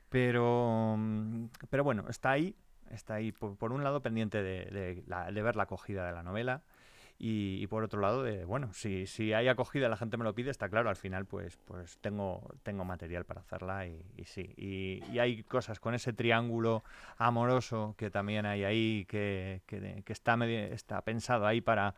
pero, 0.09 0.96
mm, 0.98 1.46
pero 1.70 1.85
bueno, 1.85 2.07
está 2.09 2.33
ahí, 2.33 2.57
está 2.90 3.14
ahí 3.14 3.31
por, 3.31 3.72
un 3.72 3.85
lado 3.85 4.03
pendiente 4.03 4.42
de 4.42 5.05
ver 5.42 5.57
la 5.57 5.62
acogida 5.62 6.07
de 6.07 6.12
la 6.12 6.24
novela 6.24 6.62
y, 7.23 7.63
y, 7.63 7.67
por 7.67 7.85
otro 7.85 8.01
lado, 8.01 8.23
de, 8.23 8.47
bueno, 8.47 8.73
si, 8.73 9.07
si 9.07 9.35
hay 9.35 9.47
acogida, 9.47 9.91
la 9.91 9.99
gente 9.99 10.17
me 10.17 10.25
lo 10.25 10.35
pide, 10.35 10.51
está 10.51 10.71
claro, 10.71 10.89
al 10.89 10.97
final 10.97 11.27
pues, 11.27 11.59
pues 11.67 11.99
tengo, 11.99 12.49
tengo 12.63 12.87
material 12.87 13.27
para 13.27 13.43
hacerla 13.43 13.87
y, 13.87 14.03
y 14.17 14.25
sí. 14.25 14.55
Y, 14.57 15.19
hay 15.19 15.43
cosas 15.43 15.81
con 15.81 15.95
ese 15.95 16.15
triángulo 16.15 16.83
amoroso 17.19 17.95
que 17.99 18.11
también 18.11 18.47
hay 18.47 18.65
ahí, 18.65 19.05
que, 19.07 19.61
que, 19.67 20.03
que 20.03 20.13
está, 20.15 20.39
medio, 20.39 20.61
está 20.73 21.03
pensado 21.03 21.47
ahí 21.47 21.61
para, 21.61 21.95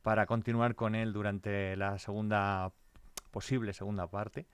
para 0.00 0.24
continuar 0.24 0.74
con 0.74 0.94
él 0.94 1.12
durante 1.12 1.76
la 1.76 1.98
segunda 1.98 2.72
posible 3.30 3.74
segunda 3.74 4.06
parte. 4.06 4.46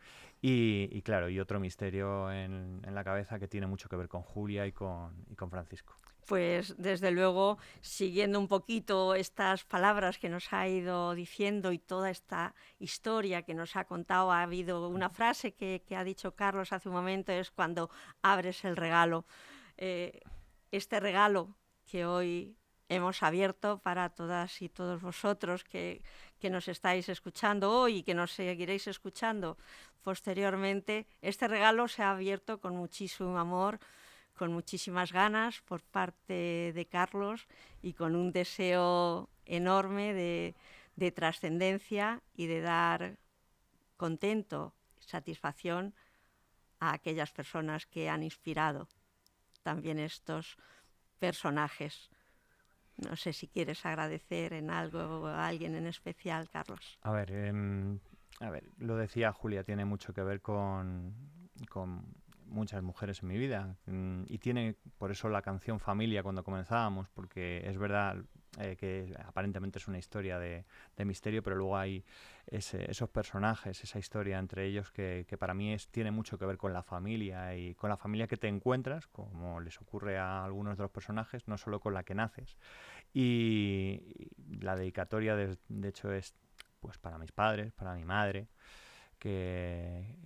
Y, 0.42 0.88
y, 0.90 1.02
claro, 1.02 1.28
y 1.28 1.38
otro 1.38 1.60
misterio 1.60 2.32
en, 2.32 2.80
en, 2.84 2.94
la 2.94 3.04
cabeza 3.04 3.38
que 3.38 3.46
tiene 3.46 3.68
mucho 3.68 3.88
que 3.88 3.94
ver 3.94 4.08
con 4.08 4.22
Julia 4.22 4.66
y 4.66 4.72
con, 4.72 5.12
y 5.30 5.36
con 5.36 5.48
Francisco 5.48 5.96
pues 6.28 6.74
desde 6.76 7.10
luego, 7.10 7.56
siguiendo 7.80 8.38
un 8.38 8.48
poquito 8.48 9.14
estas 9.14 9.64
palabras 9.64 10.18
que 10.18 10.28
nos 10.28 10.52
ha 10.52 10.68
ido 10.68 11.14
diciendo 11.14 11.72
y 11.72 11.78
toda 11.78 12.10
esta 12.10 12.54
historia 12.78 13.42
que 13.42 13.54
nos 13.54 13.76
ha 13.76 13.84
contado, 13.84 14.30
ha 14.30 14.42
habido 14.42 14.90
una 14.90 15.08
frase 15.08 15.54
que, 15.54 15.82
que 15.88 15.96
ha 15.96 16.04
dicho 16.04 16.34
Carlos 16.34 16.74
hace 16.74 16.90
un 16.90 16.96
momento, 16.96 17.32
es 17.32 17.50
cuando 17.50 17.88
abres 18.20 18.66
el 18.66 18.76
regalo. 18.76 19.24
Eh, 19.78 20.20
este 20.70 21.00
regalo 21.00 21.56
que 21.86 22.04
hoy 22.04 22.54
hemos 22.90 23.22
abierto 23.22 23.78
para 23.78 24.10
todas 24.10 24.60
y 24.60 24.68
todos 24.68 25.00
vosotros 25.00 25.64
que, 25.64 26.02
que 26.38 26.50
nos 26.50 26.68
estáis 26.68 27.08
escuchando 27.08 27.72
hoy 27.72 27.96
y 27.96 28.02
que 28.02 28.12
nos 28.12 28.32
seguiréis 28.32 28.86
escuchando 28.86 29.56
posteriormente, 30.02 31.06
este 31.22 31.48
regalo 31.48 31.88
se 31.88 32.02
ha 32.02 32.10
abierto 32.10 32.60
con 32.60 32.76
muchísimo 32.76 33.38
amor, 33.38 33.78
con 34.38 34.52
muchísimas 34.52 35.12
ganas 35.12 35.60
por 35.60 35.82
parte 35.82 36.72
de 36.74 36.86
Carlos 36.90 37.46
y 37.82 37.92
con 37.92 38.16
un 38.16 38.32
deseo 38.32 39.28
enorme 39.44 40.14
de, 40.14 40.54
de 40.96 41.12
trascendencia 41.12 42.22
y 42.34 42.46
de 42.46 42.62
dar 42.62 43.18
contento, 43.98 44.72
satisfacción 45.00 45.94
a 46.80 46.94
aquellas 46.94 47.32
personas 47.32 47.84
que 47.84 48.08
han 48.08 48.22
inspirado 48.22 48.88
también 49.62 49.98
estos 49.98 50.56
personajes. 51.18 52.08
No 52.96 53.16
sé 53.16 53.32
si 53.32 53.48
quieres 53.48 53.84
agradecer 53.84 54.52
en 54.52 54.70
algo 54.70 55.26
a 55.26 55.46
alguien 55.46 55.74
en 55.74 55.86
especial, 55.86 56.48
Carlos. 56.48 56.98
A 57.02 57.12
ver, 57.12 57.30
eh, 57.32 57.98
a 58.40 58.50
ver, 58.50 58.70
lo 58.78 58.96
decía 58.96 59.32
Julia, 59.32 59.64
tiene 59.64 59.84
mucho 59.84 60.12
que 60.14 60.22
ver 60.22 60.40
con 60.40 61.14
muchas 62.48 62.82
mujeres 62.82 63.22
en 63.22 63.28
mi 63.28 63.38
vida 63.38 63.76
mm, 63.86 64.24
y 64.26 64.38
tiene 64.38 64.76
por 64.98 65.10
eso 65.10 65.28
la 65.28 65.42
canción 65.42 65.80
Familia 65.80 66.22
cuando 66.22 66.42
comenzábamos, 66.42 67.08
porque 67.10 67.62
es 67.68 67.78
verdad 67.78 68.16
eh, 68.58 68.76
que 68.76 69.14
aparentemente 69.24 69.78
es 69.78 69.86
una 69.88 69.98
historia 69.98 70.38
de, 70.38 70.64
misterio, 71.04 71.42
pero 71.42 71.56
luego 71.56 71.76
hay 71.76 72.04
esos 72.46 73.08
personajes, 73.10 73.84
esa 73.84 73.98
historia 73.98 74.38
entre 74.38 74.66
ellos 74.66 74.90
que, 74.90 75.24
para 75.38 75.54
mí 75.54 75.72
es, 75.72 75.88
tiene 75.88 76.10
mucho 76.10 76.38
que 76.38 76.46
ver 76.46 76.56
con 76.56 76.72
la 76.72 76.82
familia 76.82 77.54
y 77.54 77.74
con 77.74 77.90
la 77.90 77.96
familia 77.96 78.26
que 78.26 78.36
te 78.36 78.48
encuentras, 78.48 79.06
como 79.06 79.60
les 79.60 79.80
ocurre 79.80 80.18
a 80.18 80.44
algunos 80.44 80.76
de 80.76 80.82
los 80.82 80.90
personajes, 80.90 81.46
no 81.46 81.58
solo 81.58 81.78
con 81.78 81.94
la 81.94 82.02
que 82.02 82.14
naces. 82.14 82.56
Y, 83.12 84.00
la 84.60 84.76
dedicatoria, 84.76 85.36
de, 85.36 85.56
de 85.68 85.88
hecho, 85.88 86.12
es 86.12 86.34
pues 86.80 86.98
para 86.98 87.18
mis 87.18 87.32
padres, 87.32 87.72
para 87.72 87.94
mi 87.94 88.04
madre, 88.04 88.48
que 89.18 90.16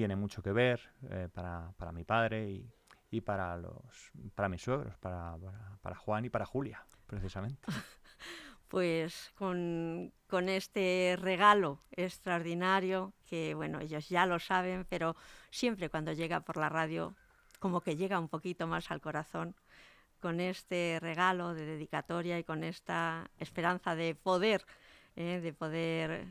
tiene 0.00 0.16
mucho 0.16 0.42
que 0.42 0.52
ver 0.52 0.80
eh, 1.10 1.28
para, 1.30 1.74
para, 1.76 1.92
mi 1.92 2.04
padre 2.04 2.48
y, 2.48 2.72
y, 3.10 3.20
para, 3.20 3.54
los, 3.58 4.10
para 4.34 4.48
mis 4.48 4.62
suegros, 4.62 4.96
para, 4.96 5.36
para, 5.82 5.94
Juan 5.94 6.24
y 6.24 6.30
para 6.30 6.46
Julia, 6.46 6.82
precisamente. 7.06 7.60
pues 8.68 9.30
con, 9.36 10.10
con, 10.26 10.48
este 10.48 11.18
regalo 11.20 11.82
extraordinario, 11.90 13.12
que 13.28 13.52
bueno, 13.52 13.80
ellos 13.80 14.08
ya 14.08 14.24
lo 14.24 14.38
saben, 14.38 14.86
pero 14.88 15.16
siempre 15.50 15.90
cuando 15.90 16.14
llega 16.14 16.40
por 16.40 16.56
la 16.56 16.70
radio, 16.70 17.14
como 17.58 17.82
que 17.82 17.96
llega 17.96 18.18
un 18.18 18.30
poquito 18.30 18.66
más 18.66 18.90
al 18.90 19.02
corazón, 19.02 19.54
con 20.18 20.40
este 20.40 20.96
regalo 21.02 21.52
de 21.52 21.66
dedicatoria 21.66 22.38
y 22.38 22.44
con 22.44 22.64
esta 22.64 23.30
esperanza 23.36 23.94
de 23.94 24.14
poder, 24.14 24.64
eh, 25.16 25.40
de 25.42 25.52
poder 25.52 26.26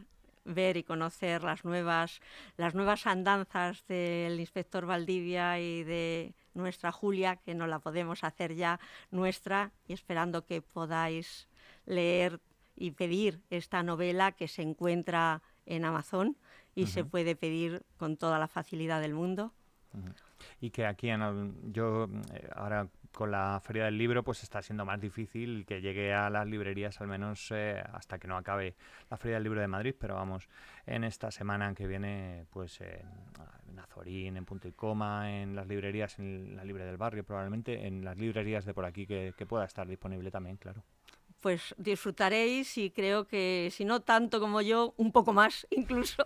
ver 0.46 0.78
y 0.78 0.84
conocer 0.84 1.44
las 1.44 1.66
nuevas, 1.66 2.22
las 2.58 2.74
nuevas 2.76 3.06
andanzas 3.08 3.86
del 3.88 4.40
inspector 4.40 4.86
Valdivia 4.86 5.60
y 5.60 5.84
de 5.84 6.34
nuestra 6.54 6.92
Julia, 6.92 7.36
que 7.38 7.56
no 7.56 7.68
la 7.68 7.80
podemos 7.80 8.24
hacer 8.24 8.56
ya 8.56 8.80
nuestra, 9.12 9.72
y 9.88 9.94
esperando 9.94 10.46
que 10.46 10.62
podáis 10.62 11.48
leer 11.86 12.40
y 12.76 12.92
pedir 12.92 13.42
esta 13.50 13.84
novela 13.84 14.32
que 14.32 14.48
se 14.48 14.62
encuentra 14.62 15.42
en 15.66 15.86
Amazon 15.86 16.38
y 16.76 16.84
uh 16.84 16.86
-huh. 16.86 16.90
se 16.90 17.04
puede 17.04 17.36
pedir 17.36 17.84
con 17.98 18.18
toda 18.18 18.40
la 18.40 18.48
facilidad 18.48 19.02
del 19.02 19.14
mundo. 19.14 19.52
Uh 19.94 19.98
-huh. 20.00 20.14
Y 20.62 20.70
que 20.70 20.86
aquí 20.86 21.10
en 21.10 21.74
yo 21.74 22.08
eh, 22.34 22.50
ahora 22.56 22.88
con 23.14 23.32
la 23.32 23.60
feria 23.64 23.86
del 23.86 23.98
libro 23.98 24.24
pues 24.24 24.44
está 24.44 24.62
siendo 24.62 24.86
más 24.86 25.00
difícil 25.00 25.66
que 25.66 25.82
llegue 25.82 26.14
a 26.14 26.30
las 26.30 26.48
librerías 26.48 27.02
al 27.02 27.08
menos 27.08 27.52
eh, 27.52 27.82
hasta 27.94 28.20
que 28.20 28.28
no 28.28 28.38
acabe 28.38 28.76
la 29.10 29.18
feria 29.18 29.36
del 29.36 29.44
libro 29.44 29.62
de 29.62 29.68
Madrid. 29.68 29.96
Pero 30.00 30.16
vamos 30.16 30.48
en 30.86 31.04
esta 31.04 31.32
semana 31.32 31.74
que 31.74 31.88
viene 31.88 32.46
pues 32.50 32.82
en, 32.82 33.08
en 33.70 33.80
Azorín 33.80 34.38
en 34.38 34.46
Punto 34.46 34.68
y 34.68 34.74
Coma 34.74 35.32
en 35.32 35.56
las 35.56 35.68
librerías 35.68 36.20
en 36.20 36.56
la 36.56 36.64
libre 36.64 36.86
del 36.86 36.98
barrio 36.98 37.24
probablemente 37.24 37.88
en 37.88 38.04
las 38.04 38.18
librerías 38.18 38.66
de 38.66 38.74
por 38.74 38.86
aquí 38.86 39.06
que, 39.06 39.34
que 39.38 39.46
pueda 39.46 39.66
estar 39.66 39.88
disponible 39.88 40.32
también 40.32 40.58
claro. 40.58 40.84
Pues 41.40 41.74
disfrutaréis 41.78 42.78
y 42.78 42.92
creo 42.92 43.26
que 43.26 43.70
si 43.72 43.86
no 43.86 44.02
tanto 44.02 44.42
como 44.42 44.62
yo, 44.62 44.94
un 44.98 45.14
poco 45.14 45.32
más 45.32 45.66
incluso, 45.72 46.26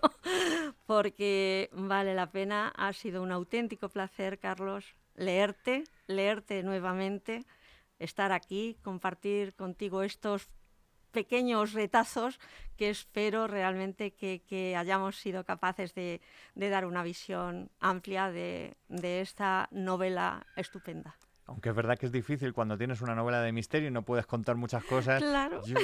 porque 0.87 1.69
vale 1.71 2.15
la 2.15 2.31
pena. 2.31 2.73
Ha 2.75 2.93
sido 2.93 3.21
un 3.21 3.31
auténtico 3.31 3.89
placer, 3.89 4.39
Carlos, 4.39 4.95
leerte, 5.15 5.83
leerte 6.07 6.63
nuevamente, 6.63 7.45
estar 7.99 8.31
aquí, 8.31 8.77
compartir 8.83 9.55
contigo 9.55 10.03
estos 10.03 10.47
pequeños 11.11 11.73
retazos 11.73 12.39
que 12.75 12.89
espero 12.89 13.47
realmente 13.47 14.11
que, 14.13 14.75
hayamos 14.75 15.17
sido 15.17 15.45
capaces 15.45 15.93
de, 15.93 16.21
dar 16.55 16.85
una 16.85 17.03
visión 17.03 17.69
amplia 17.79 18.31
de 18.31 18.75
esta 19.21 19.67
novela 19.71 20.45
estupenda. 20.55 21.15
Aunque 21.45 21.69
es 21.69 21.75
verdad 21.75 21.97
que 21.97 22.05
es 22.05 22.11
difícil 22.11 22.53
cuando 22.53 22.77
tienes 22.77 23.01
una 23.01 23.15
novela 23.15 23.41
de 23.41 23.51
misterio 23.51 23.89
y 23.89 23.91
no 23.91 24.03
puedes 24.03 24.25
contar 24.25 24.55
muchas 24.55 24.83
cosas. 24.85 25.21
Claro. 25.21 25.61
Yo, 25.65 25.75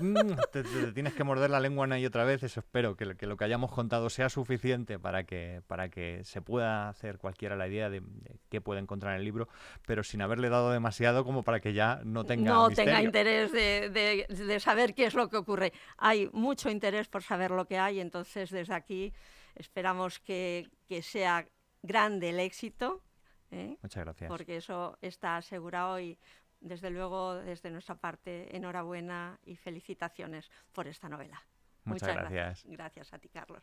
mm, 0.00 0.32
te, 0.52 0.62
te, 0.62 0.92
tienes 0.92 1.14
que 1.14 1.24
morder 1.24 1.48
la 1.48 1.58
lengua 1.58 1.84
una 1.84 1.98
y 1.98 2.04
otra 2.04 2.24
vez. 2.24 2.42
Eso 2.42 2.60
espero 2.60 2.96
que, 2.96 3.16
que, 3.16 3.26
lo 3.26 3.38
que 3.38 3.44
hayamos 3.44 3.72
contado 3.72 4.10
sea 4.10 4.28
suficiente 4.28 4.98
para 4.98 5.24
que, 5.24 5.62
para 5.66 5.88
que 5.88 6.22
se 6.24 6.42
pueda 6.42 6.90
hacer 6.90 7.16
cualquiera 7.18 7.56
la 7.56 7.66
idea 7.66 7.88
de, 7.88 8.00
de, 8.00 8.38
qué 8.50 8.60
puede 8.60 8.80
encontrar 8.80 9.14
en 9.14 9.20
el 9.20 9.24
libro, 9.24 9.48
pero 9.86 10.02
sin 10.02 10.20
haberle 10.20 10.50
dado 10.50 10.70
demasiado 10.70 11.24
como 11.24 11.42
para 11.42 11.60
que 11.60 11.72
ya 11.72 12.00
no 12.04 12.24
tenga 12.24 12.52
No 12.52 12.68
misterio. 12.68 12.92
tenga 12.92 13.02
interés 13.02 13.52
de, 13.52 14.26
de 14.28 14.60
saber 14.60 14.94
qué 14.94 15.06
es 15.06 15.14
lo 15.14 15.30
que 15.30 15.38
ocurre. 15.38 15.72
Hay 15.96 16.28
mucho 16.34 16.68
interés 16.68 17.08
por 17.08 17.22
saber 17.22 17.52
lo 17.52 17.64
que 17.64 17.78
hay, 17.78 18.00
entonces 18.00 18.50
desde 18.50 18.74
aquí 18.74 19.14
esperamos 19.54 20.18
que, 20.18 20.68
que 20.88 21.02
sea 21.02 21.46
grande 21.82 22.30
el 22.30 22.40
éxito 22.40 23.02
¿eh? 23.50 23.78
Muchas 23.82 24.04
gracias. 24.04 24.28
Porque 24.28 24.56
eso 24.56 24.98
está 25.00 25.36
asegurado 25.36 26.00
y 26.00 26.18
desde 26.60 26.90
luego 26.90 27.34
desde 27.36 27.70
nuestra 27.70 27.94
parte 27.94 28.54
enhorabuena 28.54 29.38
y 29.44 29.56
felicitaciones 29.56 30.50
por 30.72 30.86
esta 30.86 31.08
novela. 31.08 31.42
Muchas, 31.84 32.08
Muchas 32.08 32.16
gracias. 32.16 32.64
gracias. 32.64 32.76
Gracias 32.76 33.12
a 33.14 33.18
ti, 33.18 33.28
Carlos. 33.28 33.62